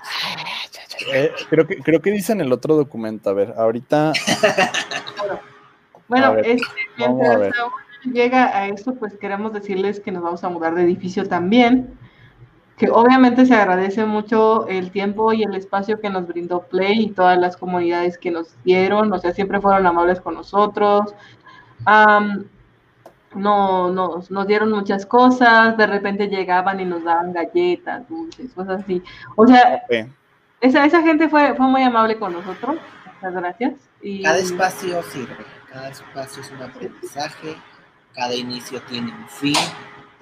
[1.12, 4.12] Eh, creo, que, creo que dice en el otro documento, a ver, ahorita.
[6.09, 6.66] bueno, este,
[6.97, 7.53] mientras
[8.05, 11.99] llega a esto, pues queremos decirles que nos vamos a mudar de edificio también
[12.81, 17.11] que obviamente se agradece mucho el tiempo y el espacio que nos brindó Play y
[17.11, 21.14] todas las comunidades que nos dieron, o sea, siempre fueron amables con nosotros.
[23.35, 28.83] no, nos, nos dieron muchas cosas, de repente llegaban y nos daban galletas, dulces, cosas
[28.83, 29.03] así.
[29.37, 29.83] O sea,
[30.62, 32.76] esa, esa gente fue, fue muy amable con nosotros.
[33.14, 33.74] Muchas gracias.
[34.01, 34.22] Y...
[34.22, 37.57] Cada espacio sirve, cada espacio es un aprendizaje,
[38.14, 39.55] cada inicio tiene un fin.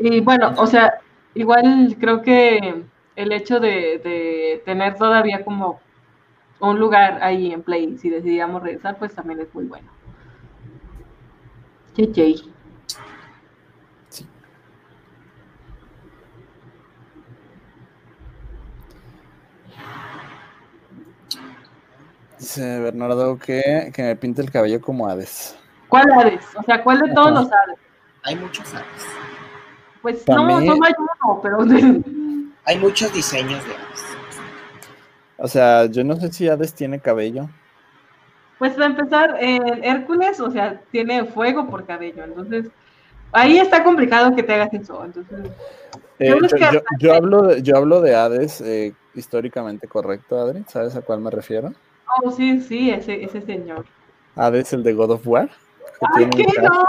[0.00, 1.00] Y bueno, o sea,
[1.34, 2.84] igual creo que
[3.16, 5.80] el hecho de, tener todavía como
[6.60, 9.88] un lugar ahí en Play, si decidíamos regresar, pues también es muy bueno.
[11.96, 12.44] JJ.
[14.08, 14.26] Sí.
[22.38, 25.58] Dice Bernardo que, que me pinte el cabello como Hades.
[25.88, 26.44] ¿Cuál Hades?
[26.56, 27.78] O sea, ¿cuál de todos los Hades?
[28.22, 29.37] Hay muchos Hades.
[30.02, 31.58] Pues no, no hay uno, pero...
[32.64, 34.04] hay muchos diseños de Hades.
[35.38, 37.48] O sea, yo no sé si Hades tiene cabello.
[38.58, 42.66] Pues para empezar, Hércules, o sea, tiene fuego por cabello, entonces
[43.30, 45.04] ahí está complicado que te hagas eso.
[45.04, 45.50] Entonces,
[46.18, 46.34] eh,
[46.98, 51.30] yo, hablo de, yo hablo de Hades eh, históricamente correcto, Adri, ¿sabes a cuál me
[51.30, 51.72] refiero?
[52.22, 53.86] Oh, sí, sí, ese, ese señor.
[54.34, 55.48] Hades, el de God of War.
[56.16, 56.84] ¡Ay, qué no!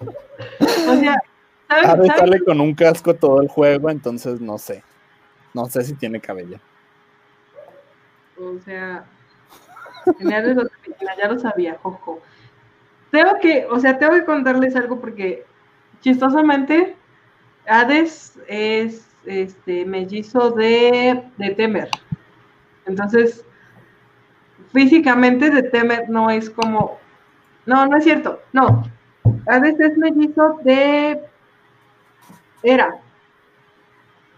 [0.92, 1.16] o sea,
[1.74, 4.82] de estarle con un casco todo el juego, entonces no sé.
[5.54, 6.58] No sé si tiene cabello.
[8.38, 9.04] O sea,
[10.20, 12.20] ya lo sabía, Jojo.
[13.10, 15.44] Tengo que, o sea, tengo que contarles algo porque
[16.00, 16.96] chistosamente
[17.66, 21.90] Hades es este mellizo de, de Temer.
[22.86, 23.44] Entonces,
[24.72, 26.98] físicamente de Temer no es como.
[27.66, 28.40] No, no es cierto.
[28.52, 28.82] No.
[29.46, 31.20] Hades es mellizo de
[32.62, 32.96] era.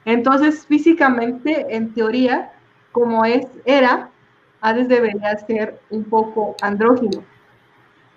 [0.04, 2.52] Entonces, físicamente, en teoría,
[2.92, 4.10] como es era,
[4.60, 7.24] Hades debería ser un poco andrógino.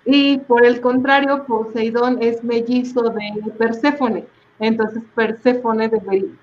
[0.04, 4.26] Y por el contrario, Poseidón es mellizo de Perséfone.
[4.58, 5.90] Entonces, Perséfone,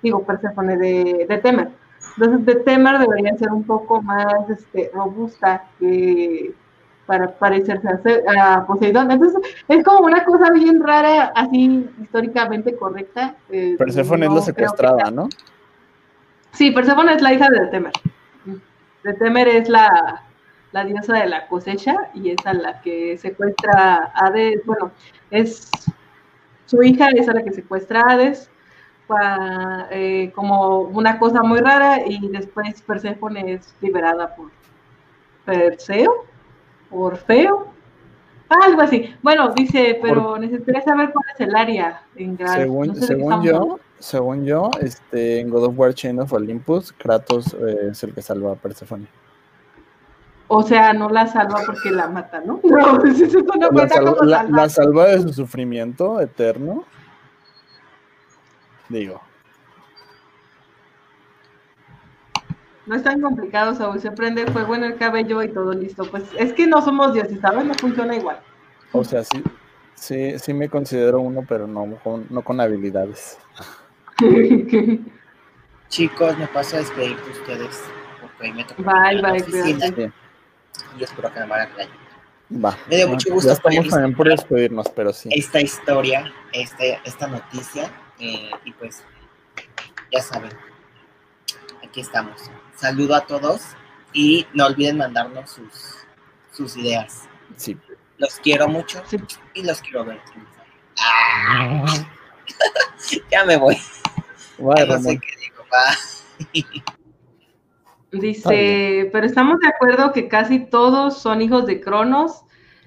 [0.02, 1.70] digo, Perséfone de, de Temer.
[2.18, 6.54] Entonces, de Temer debería ser un poco más este, robusta que,
[7.06, 7.88] para parecerse
[8.38, 9.12] a, Poseidón.
[9.12, 13.36] Entonces, es como una cosa bien rara, así históricamente correcta.
[13.50, 15.30] Eh, Perséfone es la secuestrada, ¿no?
[16.52, 17.94] Sí, Perséfone es la hija de Temer.
[19.04, 20.24] De Temer es la,
[20.86, 24.66] diosa de la cosecha y es a la que secuestra a Hades.
[24.66, 24.92] Bueno,
[25.32, 25.70] es
[26.66, 28.50] su hija es a la que secuestra a Hades
[29.92, 34.50] eh, como una cosa muy rara y después Perséfone es liberada por
[35.46, 36.26] Perseo
[36.92, 37.68] Orfeo,
[38.50, 39.14] algo así.
[39.22, 44.70] Bueno, dice, pero necesitaría saber cuál es el área en Según, según yo, según yo,
[44.82, 48.56] este, en God of War Chain of Olympus, Kratos eh, es el que salva a
[48.56, 49.08] Persephone.
[50.48, 52.60] O sea, no la salva porque la mata, ¿no?
[52.64, 56.84] No, eso no la, salva, la, la salva de su sufrimiento eterno.
[58.90, 59.22] Digo.
[62.86, 64.00] No es tan complicado, Saúl.
[64.00, 66.10] Se prende fuego en el cabello y todo listo.
[66.10, 67.66] Pues es que no somos dioses, ¿sabes?
[67.66, 68.40] No funciona igual.
[68.92, 69.44] O sea, sí.
[69.96, 73.40] Sí, sí me considero uno, pero no con, no con habilidades.
[75.90, 77.82] Chicos, me paso a despedir de ustedes.
[78.22, 80.12] Porque me toca bye, bye,
[81.00, 82.06] Y espero que me vayan a
[82.64, 82.78] Va.
[82.90, 83.48] Me dio mucho gusto.
[83.48, 85.30] Ya estamos también por despedirnos, pero sí.
[85.32, 89.04] Esta historia, este, esta noticia, eh, y pues,
[90.12, 90.52] ya saben,
[91.84, 92.52] aquí estamos.
[92.76, 93.62] Saludo a todos
[94.14, 96.06] y no olviden mandarnos sus,
[96.52, 97.28] sus ideas.
[97.56, 97.78] Sí.
[98.18, 99.02] Los quiero mucho
[99.54, 100.20] y los quiero ver.
[101.00, 101.86] Ah.
[103.32, 103.78] ya me voy.
[104.58, 106.84] Bueno, no sé qué digo.
[108.12, 112.44] Dice, pero estamos de acuerdo que casi todos son hijos de Cronos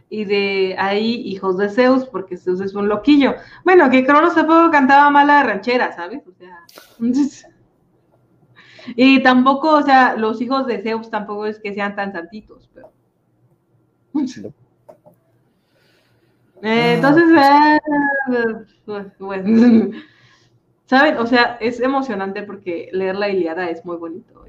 [0.09, 3.35] y de ahí hijos de Zeus, porque Zeus es un loquillo.
[3.65, 6.23] Bueno, que Cronos tampoco cantaba mala ranchera, ¿sabes?
[6.27, 6.65] O sea.
[8.97, 12.91] y tampoco, o sea, los hijos de Zeus tampoco es que sean tan santitos, pero.
[16.63, 17.79] Eh, entonces, ah.
[18.33, 19.91] eh, bueno,
[20.87, 21.17] ¿saben?
[21.19, 24.45] O sea, es emocionante porque leer la Iliada es muy bonito.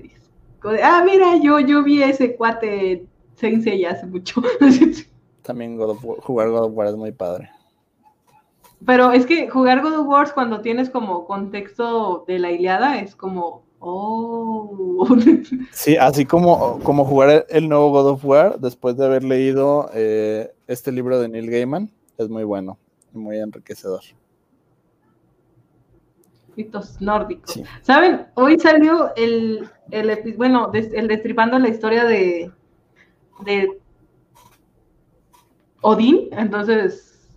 [0.83, 4.41] ah, mira, yo, yo vi ese cuate Sensei hace mucho.
[5.43, 7.49] También jugar God of War es muy padre.
[8.85, 13.15] Pero es que jugar God of War cuando tienes como contexto de la Iliada es
[13.15, 15.07] como, oh.
[15.71, 20.51] Sí, así como, como jugar el nuevo God of War después de haber leído eh,
[20.67, 22.77] este libro de Neil Gaiman es muy bueno
[23.13, 24.01] y muy enriquecedor.
[26.55, 27.61] Mitos nórdicos.
[27.81, 28.27] ¿Saben?
[28.33, 32.51] Hoy salió el, el bueno, el destripando la historia de,
[33.45, 33.79] de
[35.81, 37.29] Odín, entonces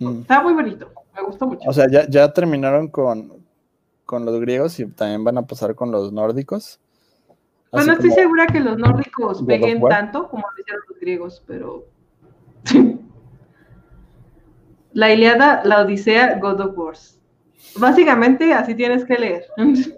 [0.00, 0.22] mm.
[0.22, 1.68] está muy bonito, me gustó mucho.
[1.68, 3.45] O sea, ya, ya terminaron con,
[4.06, 6.80] con los griegos y también van a pasar con los nórdicos.
[7.72, 11.84] Bueno, estoy segura que los nórdicos peguen tanto como lo hicieron los griegos, pero
[14.96, 16.94] La Iliada, la Odisea, God of War.
[17.78, 19.44] Básicamente así tienes que leer.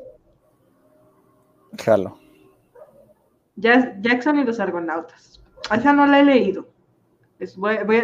[1.84, 2.18] Jalo.
[3.54, 5.40] Jackson y los Argonautas.
[5.72, 6.66] Esa no la he leído.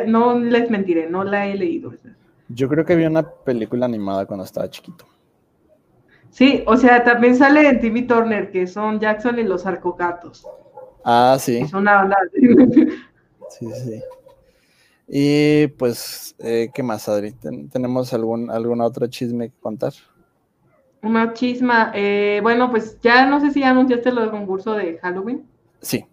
[0.07, 1.93] no les mentiré, no la he leído.
[2.49, 5.05] Yo creo que vi una película animada cuando estaba chiquito.
[6.35, 10.45] Sí, o sea, también sale en TV Turner, que son Jackson y los Arcogatos.
[11.05, 11.59] Ah, sí.
[11.59, 12.17] Es una onda.
[13.51, 14.03] sí, sí.
[15.07, 17.35] Y pues, eh, ¿qué más, Adri?
[17.71, 19.93] ¿Tenemos algún, alguna otra chisme que contar?
[21.03, 21.93] Una chisma.
[21.95, 25.47] Eh, bueno, pues ya no sé si anunciaste lo del concurso de Halloween.
[25.83, 26.05] Sí.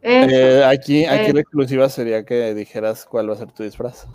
[0.00, 4.06] Eh, aquí aquí la exclusiva sería que dijeras cuál va a ser tu disfraz.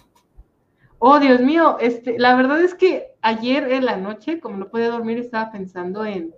[0.99, 4.89] Oh, Dios mío, este, la verdad es que ayer en la noche, como no podía
[4.89, 6.33] dormir, estaba pensando en,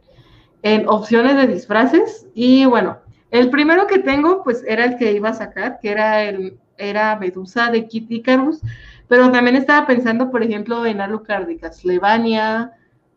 [0.63, 2.27] en opciones de disfraces.
[2.33, 2.97] Y bueno,
[3.31, 7.17] el primero que tengo, pues era el que iba a sacar, que era el era
[7.17, 8.61] Medusa de Kit Icarus,
[9.07, 12.71] pero también estaba pensando, por ejemplo, en Alucard de Castlevania,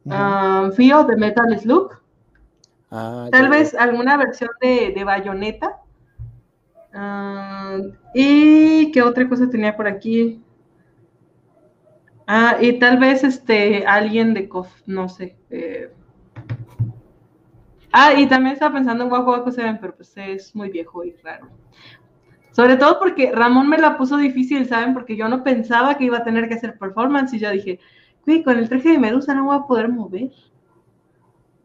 [0.05, 1.93] um, Fio de Metal Slug,
[2.91, 5.79] ah, tal vez alguna versión de, de Bayonetta.
[6.95, 10.43] Um, y qué otra cosa tenía por aquí.
[12.27, 15.37] Ah, y tal vez este alguien de KOF, no sé.
[15.51, 15.93] Eh.
[17.93, 21.13] Ah, y también estaba pensando en Waku Waku Seven, pero pues es muy viejo y
[21.23, 21.49] raro.
[22.53, 24.95] Sobre todo porque Ramón me la puso difícil, ¿saben?
[24.95, 27.81] Porque yo no pensaba que iba a tener que hacer performance y yo dije,
[28.27, 30.31] uy, con el traje de Medusa no voy a poder mover.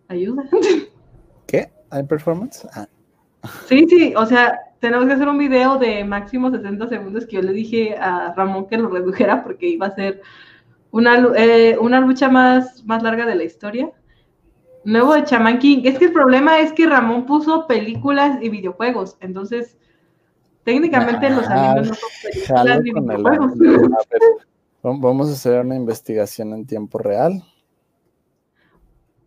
[0.08, 0.44] Ayuda.
[1.48, 1.70] ¿Qué?
[1.90, 2.68] ¿Hay performance?
[2.74, 2.88] Ah.
[3.66, 7.42] Sí, sí, o sea, tenemos que hacer un video de máximo 60 segundos que yo
[7.42, 10.22] le dije a Ramón que lo redujera porque iba a ser
[10.92, 13.92] una, eh, una lucha más, más larga de la historia.
[14.84, 15.82] Nuevo de Chaman King.
[15.84, 19.78] Es que el problema es que Ramón puso películas y videojuegos, entonces
[20.68, 22.82] Técnicamente los animes no son películas
[24.84, 27.42] Vamos a hacer una investigación en tiempo real.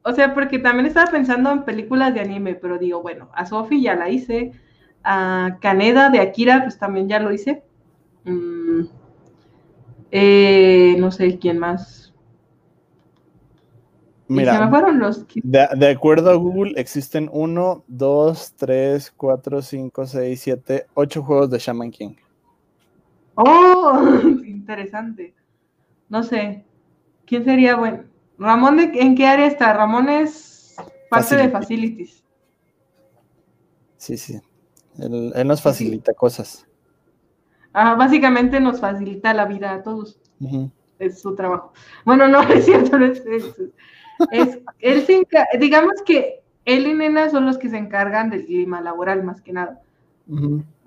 [0.03, 3.81] O sea, porque también estaba pensando en películas de anime, pero digo, bueno, a Sophie
[3.81, 4.53] ya la hice,
[5.03, 7.63] a Kaneda de Akira, pues también ya lo hice.
[8.25, 8.83] Mm,
[10.11, 12.13] eh, no sé quién más.
[14.29, 14.71] Mira,
[15.43, 21.59] de, acuerdo a Google, existen 1, 2, 3, 4, 5, 6, 7, 8 juegos de
[21.59, 22.15] Shaman King.
[23.35, 24.01] Oh,
[24.47, 25.35] interesante.
[26.09, 26.65] No sé.
[27.27, 28.05] ¿Quién sería bueno?
[28.39, 29.73] Ramón, ¿en qué área está?
[29.73, 30.77] Ramón es
[31.11, 32.23] parte de Facilities.
[33.97, 34.41] Sí, sí.
[34.99, 36.67] Él, nos facilita cosas.
[37.73, 40.19] Ah, básicamente nos facilita la vida a todos.
[40.99, 41.73] Es su trabajo.
[42.05, 43.23] Bueno, no, es cierto, no es,
[44.31, 45.27] es, él
[45.59, 49.53] digamos que él y Nena son los que se encargan del clima laboral más que
[49.53, 49.81] nada.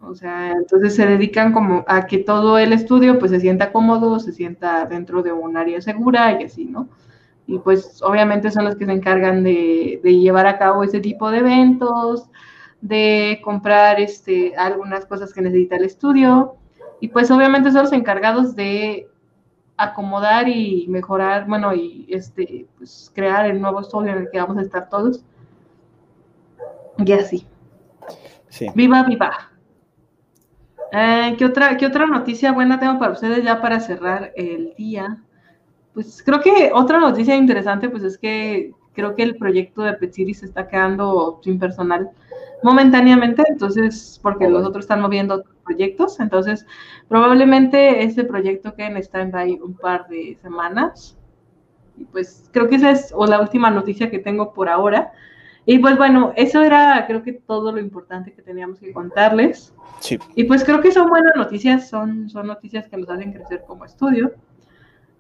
[0.01, 4.19] O sea, entonces se dedican como a que todo el estudio pues se sienta cómodo,
[4.19, 6.87] se sienta dentro de un área segura y así, ¿no?
[7.45, 11.39] Y pues obviamente son los que se encargan de, llevar a cabo ese tipo de
[11.39, 12.29] eventos,
[12.79, 16.55] de comprar este, algunas cosas que necesita el estudio.
[16.99, 19.07] Y pues obviamente son los encargados de
[19.77, 24.57] acomodar y mejorar, bueno, y este, pues crear el nuevo estudio en el que vamos
[24.57, 25.23] a estar todos.
[26.97, 27.47] Y así.
[28.49, 28.67] Sí.
[28.75, 29.51] Viva, viva.
[30.91, 35.23] Eh, ¿qué, otra, ¿Qué otra noticia buena tengo para ustedes ya para cerrar el día?
[35.93, 40.13] Pues creo que otra noticia interesante, pues es que creo que el proyecto de Pet
[40.13, 42.11] se está quedando sin personal
[42.63, 46.65] momentáneamente, entonces, porque los otros están moviendo proyectos, entonces
[47.07, 51.17] probablemente ese proyecto quede en stand-by un par de semanas.
[51.97, 55.11] Y pues creo que esa es o la última noticia que tengo por ahora.
[55.65, 59.73] Y pues bueno, eso era creo que todo lo importante que teníamos que contarles.
[59.99, 60.19] Sí.
[60.35, 63.85] Y pues creo que son buenas noticias, son, son noticias que nos hacen crecer como
[63.85, 64.33] estudio.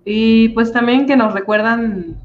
[0.05, 2.17] Y pues también que nos recuerdan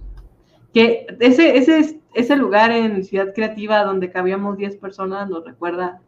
[0.74, 6.00] que ese, ese, ese lugar en Ciudad Creativa donde cabíamos 10 personas nos recuerda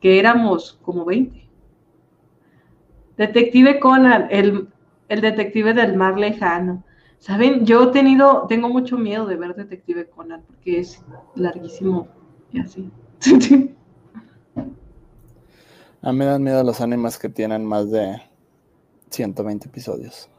[0.00, 1.48] que éramos como 20.
[3.16, 4.68] Detective Conan, el,
[5.08, 6.84] el detective del mar lejano.
[7.18, 12.08] Saben, yo he tenido, tengo mucho miedo de ver Detective Conan porque es larguísimo
[12.52, 12.90] y así.
[16.02, 18.22] A mí me dan miedo los animes que tienen más de
[19.10, 20.30] 120 episodios.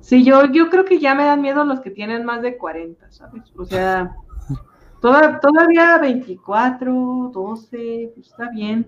[0.00, 3.10] Sí, yo, yo creo que ya me dan miedo los que tienen más de 40,
[3.10, 3.42] ¿sabes?
[3.56, 4.14] O sea,
[5.00, 8.86] todavía 24, 12, pues está bien.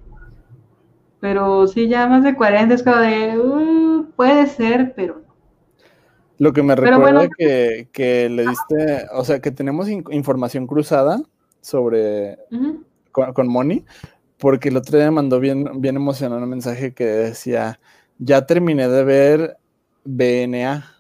[1.21, 5.27] Pero sí, ya más de 40 es como de, uh, puede ser, pero
[6.39, 11.21] lo que me recuerda que, le diste, o sea, que tenemos información cruzada
[11.61, 12.39] sobre
[13.11, 13.85] con, Moni,
[14.39, 17.81] porque el otro día mandó bien, bien emocionado un mensaje que decía,
[18.19, 19.57] ya terminé de ver
[20.05, 20.93] BNA.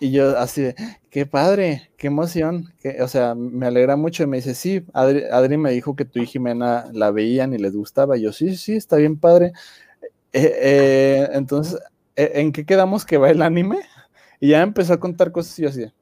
[0.00, 0.74] Y yo así de,
[1.10, 4.22] qué padre, qué emoción, que, o sea, me alegra mucho.
[4.22, 7.76] Y me dice, sí, Adri, me dijo que tú y Jimena la veían y les
[7.76, 8.16] gustaba.
[8.16, 9.52] Y yo, sí, sí, está bien padre.
[10.32, 11.78] Eh, eh, entonces,
[12.16, 13.78] ¿E-, ¿en qué quedamos que va el anime?
[14.40, 15.92] Y ya empezó a contar cosas y yo así.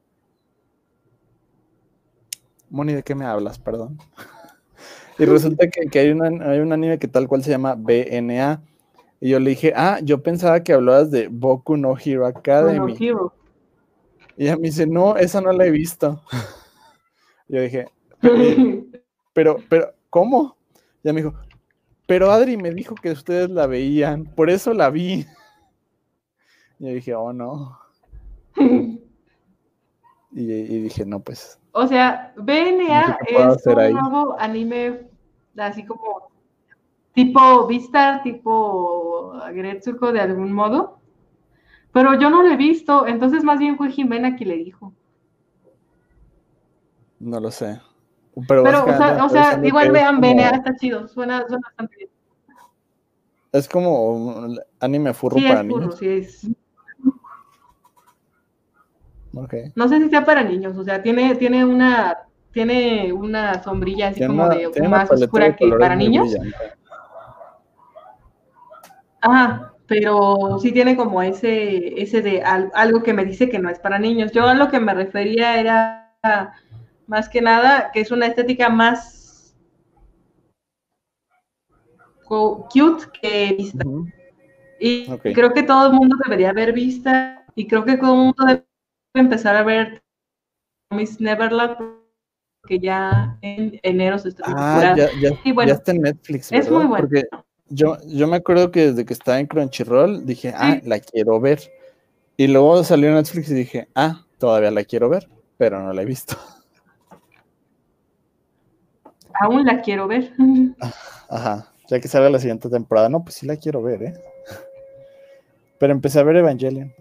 [2.70, 3.59] Moni, ¿de qué me hablas?
[3.59, 3.99] Perdón.
[5.18, 8.62] y resulta que, hay, hay, un anime que tal cual se llama BNA.
[9.20, 12.96] Y yo le dije, ah, yo pensaba que hablabas de Boku no Hero Academy.
[14.39, 16.22] Y ella me dice, no, esa no la he visto.
[17.49, 17.89] yo dije,
[19.32, 20.57] pero, pero, ¿cómo?
[21.03, 21.34] Y ella me dijo,
[22.07, 25.26] pero Adri me dijo que ustedes la veían, por eso la vi.
[26.80, 27.76] Y dije, oh no.
[30.30, 30.47] y,
[30.82, 31.59] dije, no, pues.
[31.72, 35.09] O sea, BNA es un nuevo anime
[35.57, 36.30] así como
[37.14, 41.01] tipo Vistar, tipo Gretsuko de algún modo.
[41.99, 44.92] Pero yo no lo he visto, entonces más bien fue Jimena quien le dijo.
[47.18, 47.80] No lo sé.
[48.46, 52.11] Pero, o sea, igual vean BNA, está chido, suena, suena bastante bien.
[53.51, 55.99] Es como un anime furro para niños.
[55.99, 56.49] Sí, es
[59.74, 62.16] no sé si sea para niños, o sea, tiene, tiene una
[62.53, 66.32] tiene una sombrilla así como de más oscura que para niños.
[69.20, 73.78] Ajá, pero sí tiene como ese, ese de algo que me dice que no es
[73.78, 74.32] para niños.
[74.32, 76.14] Yo a lo que me refería era
[77.07, 79.57] más que nada que es una estética más
[82.28, 83.84] cute que vista.
[84.78, 88.45] Y creo que todo el mundo debería ver vista y creo que todo el mundo
[88.45, 88.66] debe
[89.14, 90.03] empezar a ver
[90.91, 91.76] Miss Neverland
[92.66, 96.53] que ya en enero se está ah, ya, ya, está en Netflix.
[96.53, 97.09] Es muy bueno.
[97.09, 97.24] Porque
[97.71, 101.61] yo, yo me acuerdo que desde que estaba en Crunchyroll dije, ah, la quiero ver.
[102.37, 106.03] Y luego salió en Netflix y dije, ah, todavía la quiero ver, pero no la
[106.03, 106.37] he visto.
[109.41, 110.33] Aún la quiero ver.
[111.29, 114.14] Ajá, ya que salga la siguiente temporada, no, pues sí la quiero ver, ¿eh?
[115.79, 116.93] Pero empecé a ver Evangelion.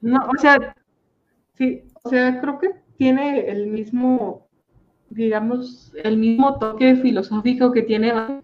[0.00, 0.74] No, o sea,
[1.54, 4.46] sí, o sea, creo que tiene el mismo,
[5.10, 8.42] digamos, el mismo toque filosófico que tiene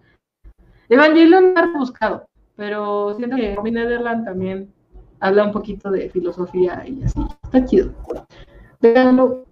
[0.92, 4.72] Evangelion ha buscado, pero siento que Robin Netherland también
[5.20, 7.92] habla un poquito de filosofía y así, está chido.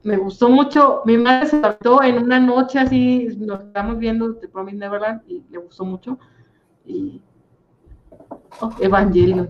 [0.03, 4.49] Me gustó mucho, mi madre se adaptó en una noche así, nos estamos viendo de
[4.49, 6.19] Promise Neverland y le gustó mucho.
[6.85, 7.23] Y
[8.61, 9.49] oh, Evangelion.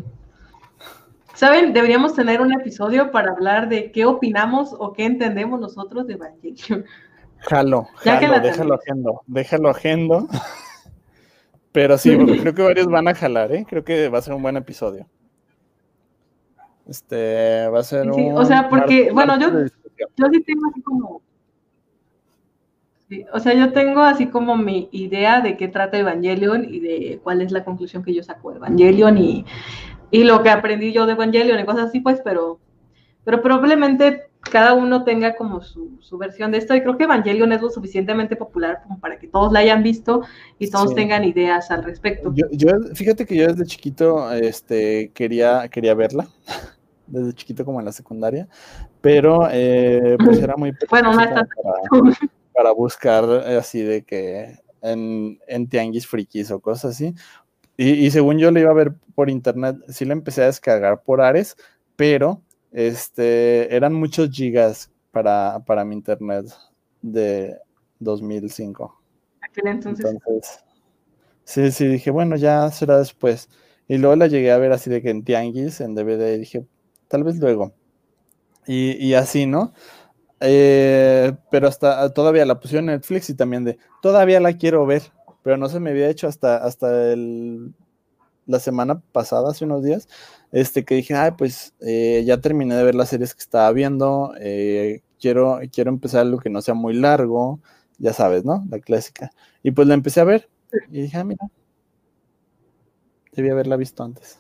[1.35, 1.73] ¿Saben?
[1.73, 6.85] Deberíamos tener un episodio para hablar de qué opinamos o qué entendemos nosotros de Evangelion.
[7.39, 10.29] Jalo, jalo, déjalo agendo, déjalo agendo.
[11.73, 13.67] Pero sí, creo que varios van a jalar, ¿eh?
[13.69, 15.07] Creo que va a ser un buen episodio.
[16.87, 18.37] Este, va a ser sí, un...
[18.37, 21.23] O sea, porque, bueno, yo, yo sí tengo así como...
[23.33, 27.43] o sea, yo tengo así como mi idea de qué trata Evangelion y de cuál
[27.43, 29.45] es la conclusión que yo saco de Evangelion y,
[30.11, 32.59] y lo que aprendí yo de Evangelion y cosas así, pues, pero,
[33.23, 36.75] pero probablemente cada uno tenga como su, versión de esto.
[36.75, 40.23] Y creo que Evangelion es lo suficientemente popular como para que todos la hayan visto
[40.59, 42.33] y todos tengan ideas al respecto.
[42.35, 46.29] Yo, fíjate que yo desde chiquito este, quería, quería verla,
[47.07, 48.49] desde chiquito como en la secundaria,
[49.01, 51.13] pero eh, pues era muy bueno,
[52.53, 57.15] para, buscar eh, así de que en, en tianguis frikis o cosas así.
[57.77, 61.03] Y, y según yo le iba a ver por internet, sí la empecé a descargar
[61.03, 61.57] por Ares,
[61.97, 62.43] pero
[62.73, 66.47] este, eran muchos gigas para, para mi internet
[67.03, 67.57] de
[67.99, 69.01] 2005.
[69.65, 70.07] Entonces.
[70.07, 70.65] Entonces,
[71.45, 73.49] sí, sí, dije, bueno, ya será después.
[73.89, 76.67] Y luego la llegué a ver así de que en Tianguis, en DVD, y dije,
[77.09, 77.75] tal vez luego.
[78.67, 79.73] Y, y así, ¿no?
[80.41, 85.03] Eh, pero hasta todavía la pusieron en Netflix y también de, todavía la quiero ver,
[85.43, 87.75] pero no se me había hecho hasta, hasta el,
[88.47, 90.09] la semana pasada, hace unos días,
[90.53, 94.35] este, que dije, ay, pues eh, ya terminé de ver las series que estaba viendo,
[94.41, 97.61] eh, quiero, quiero empezar algo que no sea muy largo,
[97.99, 98.65] ya sabes, ¿no?
[98.71, 99.31] La clásica.
[99.63, 100.49] Y pues la empecé a ver
[100.91, 101.47] y dije, ah, mira,
[103.33, 104.39] debí haberla visto antes.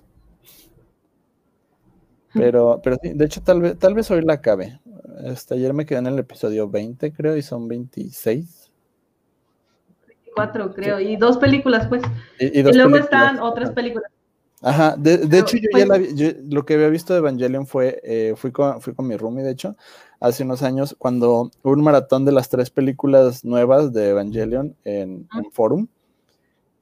[2.32, 4.80] Pero, pero sí, de hecho, tal vez, tal vez hoy la acabe.
[5.24, 8.59] Este, ayer me quedé en el episodio 20, creo, y son 26.
[10.37, 12.03] 24, creo, y dos películas, pues.
[12.39, 14.11] Y, luego están otras películas.
[14.62, 17.99] Ajá, de, de hecho yo ya pues la lo que había visto de Evangelion fue,
[18.05, 19.74] eh, fui, con, fui con mi roomie, de hecho,
[20.20, 25.26] hace unos años, cuando hubo un maratón de las tres películas nuevas de Evangelion en,
[25.35, 25.87] en Forum,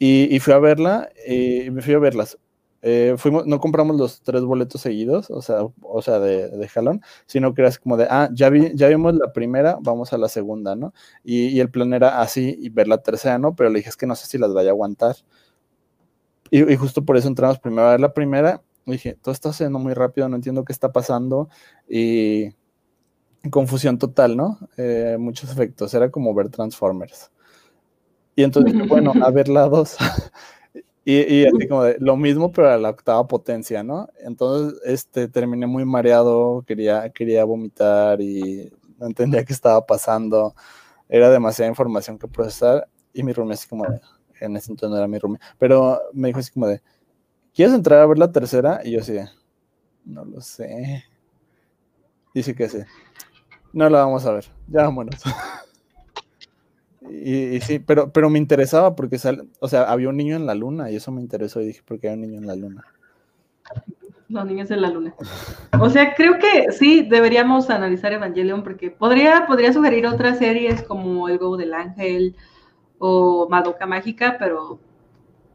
[0.01, 2.37] y, y, fui a verla, y me fui a verlas.
[2.83, 7.03] Eh, fuimos, no compramos los tres boletos seguidos, o sea, o sea de, de, jalón,
[7.27, 10.29] sino que era como de, ah, ya, vi, ya vimos la primera, vamos a la
[10.29, 10.95] segunda, ¿no?
[11.25, 13.57] Y, y, el plan era así y ver la tercera, ¿no?
[13.57, 15.17] Pero le dije, es que no sé si las vaya a aguantar.
[16.51, 18.63] Y, justo por eso entramos primero a ver la primera.
[18.87, 21.49] Y dije, todo está siendo muy rápido, no entiendo qué está pasando.
[21.89, 22.51] Y
[23.51, 24.59] confusión total, ¿no?
[24.77, 27.31] Eh, muchos efectos, era como ver Transformers.
[28.35, 29.97] Y entonces dije, bueno, a ver la dos.
[31.11, 34.11] y, así como de, lo mismo, pero a la octava potencia, ¿no?
[34.21, 40.55] Entonces, este, terminé muy mareado, quería, quería vomitar y no entendía qué estaba pasando.
[41.09, 42.89] Era demasiada información que procesar.
[43.15, 44.01] Y mi roommate así como de,
[44.41, 46.83] en ese entonces no era mi roomie, pero me dijo así como de,
[47.55, 48.81] ¿quieres entrar a ver la tercera?
[48.85, 49.29] Y yo así de,
[50.05, 51.05] no lo sé.
[52.35, 52.79] Dice que sí.
[53.73, 55.23] No la vamos a ver, ya vámonos.
[57.11, 59.19] y, sí, pero, pero me interesaba porque,
[59.61, 61.99] o sea, había un niño en la luna y eso me interesó y dije, ¿por
[61.99, 62.85] qué hay un niño en la luna?
[64.29, 65.15] Los niños en la luna.
[65.81, 71.29] O sea, creo que sí deberíamos analizar Evangelion porque podría, podría sugerir otras series como
[71.29, 72.37] El Go del Ángel,
[72.99, 74.79] o Madoka Mágica, pero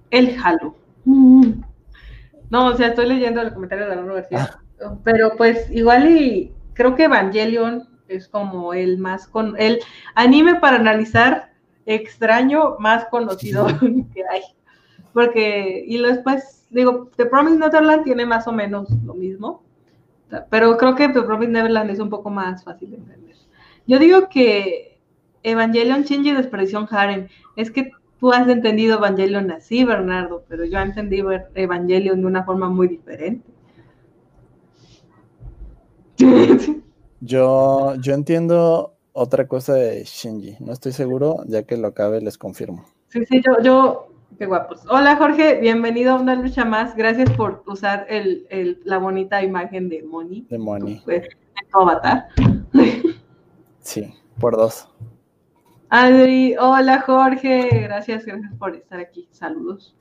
[0.09, 0.75] el Halo.
[1.05, 4.49] No, o sea, estoy leyendo el comentario de la universidad.
[4.81, 4.95] Ah.
[5.03, 9.79] Pero pues igual y creo que Evangelion es como el más con el
[10.15, 11.51] anime para analizar
[11.85, 13.67] extraño más conocido
[14.13, 14.41] que hay.
[15.13, 19.63] Porque, y después, digo, The Promised Neverland tiene más o menos lo mismo,
[20.49, 23.35] pero creo que The Promised Neverland es un poco más fácil de entender.
[23.85, 24.93] Yo digo que
[25.43, 27.27] Evangelion Shinji Despreciación Harem.
[27.55, 31.21] Es que tú has entendido Evangelion así, Bernardo, pero yo entendí
[31.55, 33.45] Evangelion de una forma muy diferente.
[37.25, 40.57] Yo, yo entiendo otra cosa de Shinji.
[40.59, 42.83] No estoy seguro, ya que lo acabe les confirmo.
[43.07, 44.07] Sí, sí, yo, yo,
[44.37, 44.81] qué guapos.
[44.89, 46.97] Hola Jorge, bienvenido a una lucha más.
[46.97, 50.45] Gracias por usar el, la bonita imagen de Moni.
[50.49, 51.01] De Moni.
[51.05, 51.29] de
[51.71, 52.27] tu avatar.
[53.79, 54.87] Sí, por dos.
[55.89, 59.27] Adri, hola Jorge, gracias, gracias por estar aquí.
[59.31, 59.93] Saludos.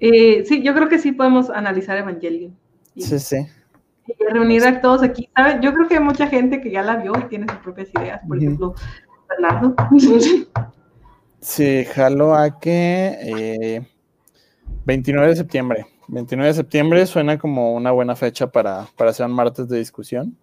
[0.00, 2.56] Eh, sí, yo creo que sí podemos analizar Evangelion.
[2.96, 3.46] sí, sí.
[4.28, 5.28] Reunir a todos aquí.
[5.34, 5.60] ¿saben?
[5.60, 8.20] Yo creo que hay mucha gente que ya la vio y tiene sus propias ideas.
[8.26, 8.74] Por ejemplo,
[9.28, 9.74] Bernardo.
[11.42, 13.82] Sí, jalo a que
[14.84, 15.86] 29 eh, de septiembre.
[16.08, 20.36] 29 de septiembre suena como una buena fecha para, para hacer un martes de discusión.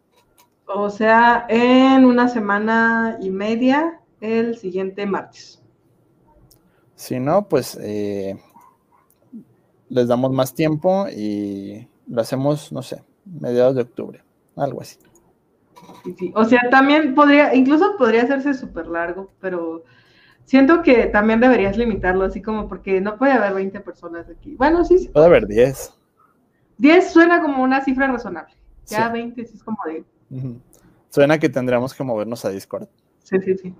[0.65, 5.61] O sea, en una semana y media, el siguiente martes.
[6.95, 8.35] Si no, pues eh,
[9.89, 13.03] les damos más tiempo y lo hacemos, no sé,
[13.39, 14.23] mediados de octubre,
[14.55, 14.97] algo así.
[16.03, 16.31] Sí, sí.
[16.35, 19.83] O sea, también podría, incluso podría hacerse súper largo, pero
[20.45, 24.55] siento que también deberías limitarlo, así como porque no puede haber 20 personas aquí.
[24.55, 25.09] Bueno, sí, sí.
[25.09, 25.93] Puede haber 10.
[26.77, 28.55] 10 suena como una cifra razonable.
[28.87, 30.05] Ya 20 sí es como de.
[31.09, 32.87] Suena que tendríamos que movernos a Discord.
[33.23, 33.75] Sí, sí, sí.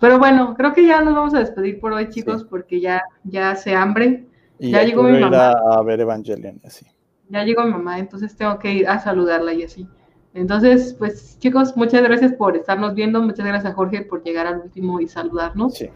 [0.00, 3.54] Pero bueno, creo que ya nos vamos a despedir por hoy, chicos, porque ya, ya
[3.56, 4.26] se hambre.
[4.58, 5.50] Y ya llegó mi mamá.
[5.52, 6.86] a ver Evangelion, así.
[7.30, 9.88] Ya llegó mi mamá, entonces tengo que ir a saludarla y así.
[10.34, 14.60] Entonces, pues chicos, muchas gracias por estarnos viendo, muchas gracias a Jorge por llegar al
[14.60, 15.74] último y saludarnos.
[15.74, 15.90] Sí.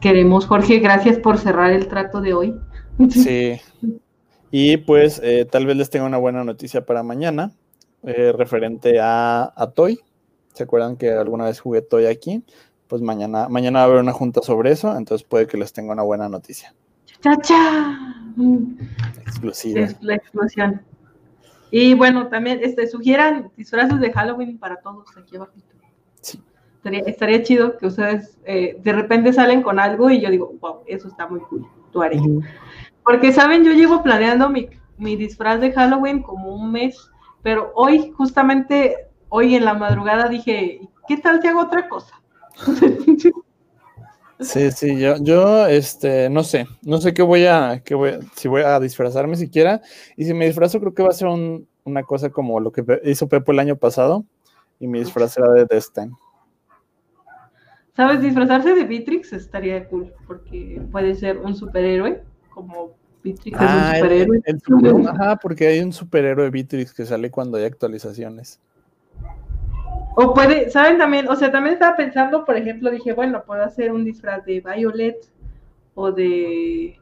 [0.00, 2.54] Queremos, Jorge, gracias por cerrar el trato de hoy.
[3.10, 3.60] Sí.
[4.50, 7.50] Y pues eh, tal vez les tenga una buena noticia para mañana,
[8.04, 9.98] eh, referente a, a, Toy.
[10.52, 12.44] ¿Se acuerdan que alguna vez jugué Toy aquí?
[12.86, 15.92] Pues mañana, mañana va a haber una junta sobre eso, entonces puede que les tenga
[15.92, 16.72] una buena noticia.
[17.24, 17.98] ¡Chacha!
[19.22, 19.88] Exclusiva.
[20.02, 20.82] la explosión.
[21.70, 25.52] Y bueno, también este, sugieran disfraces de Halloween para todos aquí abajo.
[26.20, 26.42] Sí.
[26.84, 31.08] Estaría, chido que ustedes eh, de repente salen con algo y yo digo, wow, eso
[31.08, 32.20] está muy cool, tú haré.
[33.02, 33.64] Porque, ¿saben?
[33.64, 34.68] Yo llevo planeando mi,
[34.98, 37.10] mi disfraz de Halloween como un mes,
[37.42, 42.20] pero hoy, justamente hoy en la madrugada dije, ¿qué tal si hago otra cosa?
[44.44, 48.48] Sí, sí, yo, yo, este, no sé, no sé qué voy a, qué voy, si
[48.48, 49.80] voy a disfrazarme siquiera,
[50.16, 53.28] y si me disfrazo creo que va a ser una cosa como lo que hizo
[53.28, 54.24] Pepo el año pasado,
[54.78, 56.12] y mi disfraz será de Destin.
[57.96, 58.20] ¿Sabes?
[58.20, 62.92] Disfrazarse de Beatrix estaría cool, porque puede ser un superhéroe, como
[63.22, 65.08] Beatrix es un ah, superhéroe.
[65.08, 68.60] ajá, porque hay un superhéroe de Beatrix que sale cuando hay actualizaciones.
[70.16, 71.28] O puede, ¿saben también?
[71.28, 75.16] O sea, también estaba pensando, por ejemplo, dije, bueno, puedo hacer un disfraz de Violet
[75.94, 77.00] o de...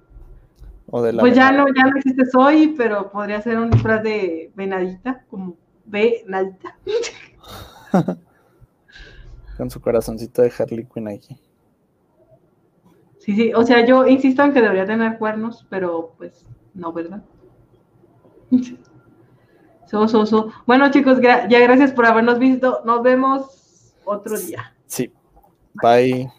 [0.87, 4.03] O de la pues ya no, ya no existe Soy, pero podría ser un disfraz
[4.03, 6.77] de Venadita, como Venadita.
[9.57, 11.39] Con su corazoncito de Harley Quinn aquí.
[13.19, 16.45] Sí, sí, o sea, yo insisto en que debería tener cuernos, pero pues
[16.75, 17.23] no, ¿verdad?
[20.67, 22.81] Bueno, chicos, ya gracias por habernos visto.
[22.85, 24.75] Nos vemos otro día.
[24.87, 25.13] Sí.
[25.75, 26.31] Bye.